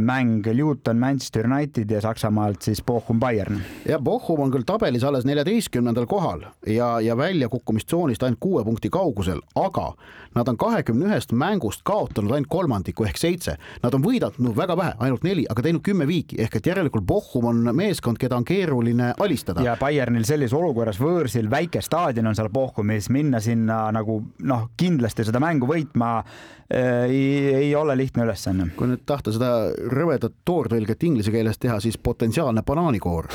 [0.00, 3.60] mäng Luton, Manchester United ja Saksamaalt siis Bochum, Bayern.
[3.88, 9.40] ja Bochum on küll tabelis alles neljateistkümnendal kohal ja, ja väljakukkumistsoonist ainult kuue punkti kaugusel,
[9.54, 9.92] aga
[10.34, 13.56] nad on kahekümne ühest mängust kaotanud ainult kolmandiku ehk seitse.
[13.82, 17.48] Nad on võidatnud väga vähe, ainult neli, aga teinud kümme viiki ehk et järelikult Bochum
[17.50, 19.62] on meeskond, keda on keeruline alistada.
[19.62, 25.26] ja Bayernil sellises olukorras võõrsil väike staadion on seal Bochumis, minna sinna nagu noh, kindlasti
[25.26, 28.70] seda mängu võitma äh, ei, ei ole lihtne ülesanne.
[28.76, 29.50] kui nüüd tahta seda
[29.94, 33.28] rõvedat toortõlget inglise keeles teha, siis potentsiaalne banaanikoor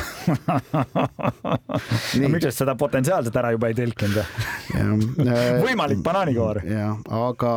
[2.22, 6.62] no miks seda potentsiaalselt ära juba ei tõlkinud äh, võimalik banaanikoor.
[6.68, 7.54] jah, aga,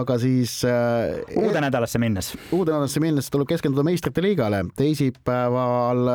[0.00, 2.32] aga siis äh, uude nädalasse minnes.
[2.50, 4.64] uude nädalasse minnes tuleb keskenduda meistrite liigale.
[4.76, 6.08] teisipäeval,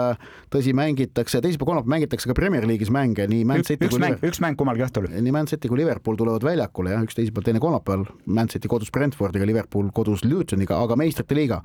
[0.53, 4.41] tõsi, mängitakse, teisipäev-kolmapäev mängitakse ka Premier League'is mänge, nii Man City üks, kui mäng, üks
[4.43, 5.09] mäng kummalgi õhtul.
[5.11, 8.05] nii Man City kui Liverpool tulevad väljakule jah, üks teisipäeval, teine kolmapäeval.
[8.25, 11.61] Man City kodus Brentfordiga, Liverpool kodus Lutoniga, aga meistrite liiga.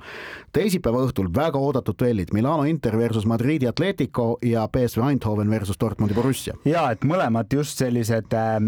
[0.55, 6.15] Teisipäeva õhtul väga oodatud duellid Milano Inter versus Madridi Atletico ja PSV Eindhoven versus Dortmundi
[6.15, 6.55] Borussia.
[6.65, 8.59] ja et mõlemad just sellised äh,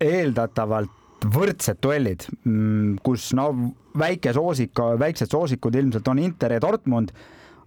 [0.00, 3.50] eeldatavalt võrdsed duellid, mm, kus no
[3.98, 7.12] väike soosik, väiksed soosikud ilmselt on Inter ja Dortmund,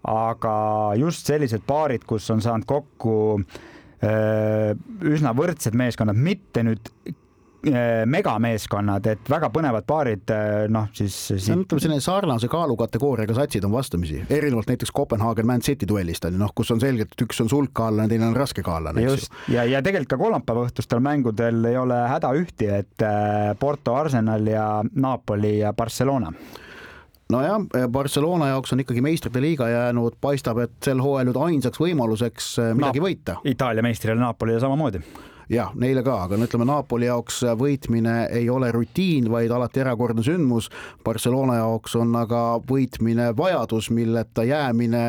[0.10, 0.56] aga
[1.00, 3.16] just sellised paarid, kus on saanud kokku
[4.04, 4.74] äh,
[5.06, 6.92] üsna võrdsed meeskonnad, mitte nüüd
[7.64, 10.32] megameeskonnad, et väga põnevad paarid,
[10.74, 11.46] noh siis, siis....
[11.46, 16.28] see on, ütleme selline sarnase kaalukategooriaga satsid on vastamisi, erinevalt näiteks Kopenhaagen Man City duellist
[16.28, 19.56] on ju, noh, kus on selgelt, et üks on sulgkaallane, teine on raskekaallane, eks ju.
[19.56, 23.08] ja, ja tegelikult ka kolmapäeva õhtustel mängudel ei ole häda ühti, et
[23.60, 26.34] Porto, Arsenal ja Napoli ja Barcelona
[27.34, 32.56] nojah, Barcelona jaoks on ikkagi meistrite liiga jäänud, paistab, et sel hooajal nüüd ainsaks võimaluseks
[32.76, 33.38] midagi no, võita.
[33.48, 35.02] Itaalia meistrile Napolile samamoodi
[35.54, 40.24] jah, neile ka, aga no ütleme, Napoli jaoks võitmine ei ole rutiin, vaid alati erakordne
[40.26, 40.70] sündmus.
[41.06, 45.06] Barcelona jaoks on aga võitmine vajadus, milleta jäämine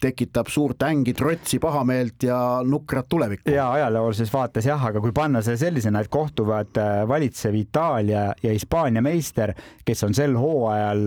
[0.00, 3.50] tekitab suurt ängi, trotsi, pahameelt ja nukrat tulevikku.
[3.50, 8.52] ja ajaloolises vaates jah, aga kui panna see sellisena, et kohtuvad äh, valitsev Itaalia ja
[8.52, 11.04] Hispaania meister, kes on sel hooajal,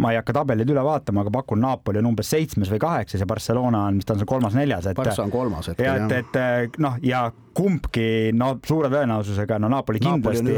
[0.00, 3.28] ma ei hakka tabelid üle vaatama, aga pakun, Napoli on umbes seitsmes või kaheksas ja
[3.28, 4.96] Barcelona on, mis ta on seal kolmas-neljas, et.
[4.96, 6.16] Barca on kolmas hetkel jah.
[6.16, 10.56] et, et noh, ja kumbki no suure tõenäosusega no Napoli kindlasti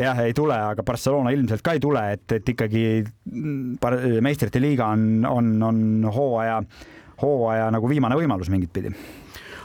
[0.00, 2.84] jah, ei tule, aga Barcelona ilmselt ka ei tule, et, et ikkagi
[4.24, 5.82] meistrite liiga on, on, on
[6.12, 6.60] hooaja,
[7.22, 8.92] hooaja nagu viimane võimalus mingit pidi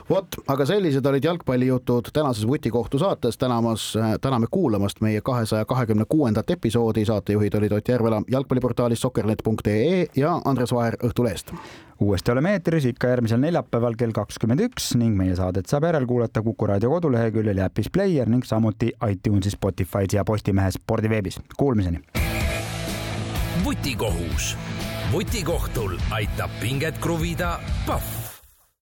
[0.09, 6.49] vot, aga sellised olid jalgpallijutud tänases Vutikohtu saates, tänamas, täname kuulamast meie kahesaja kahekümne kuuendat
[6.49, 11.53] episoodi, saatejuhid olid Ott Järvela jalgpalliportaalist soccernet.ee ja Andres Vaher Õhtulehest
[11.99, 16.67] uuesti oleme eetris ikka järgmisel neljapäeval kell kakskümmend üks ning meie saadet saab järelkuulata Kuku
[16.69, 21.39] raadio koduleheküljel ja äpis Player ning samuti iTunesis, Spotify's ja Postimehes spordiveebis.
[21.57, 21.99] Kuulmiseni.
[23.63, 24.55] vutikohus.
[25.11, 28.26] vutikohtul aitab pinget kruvida Pahv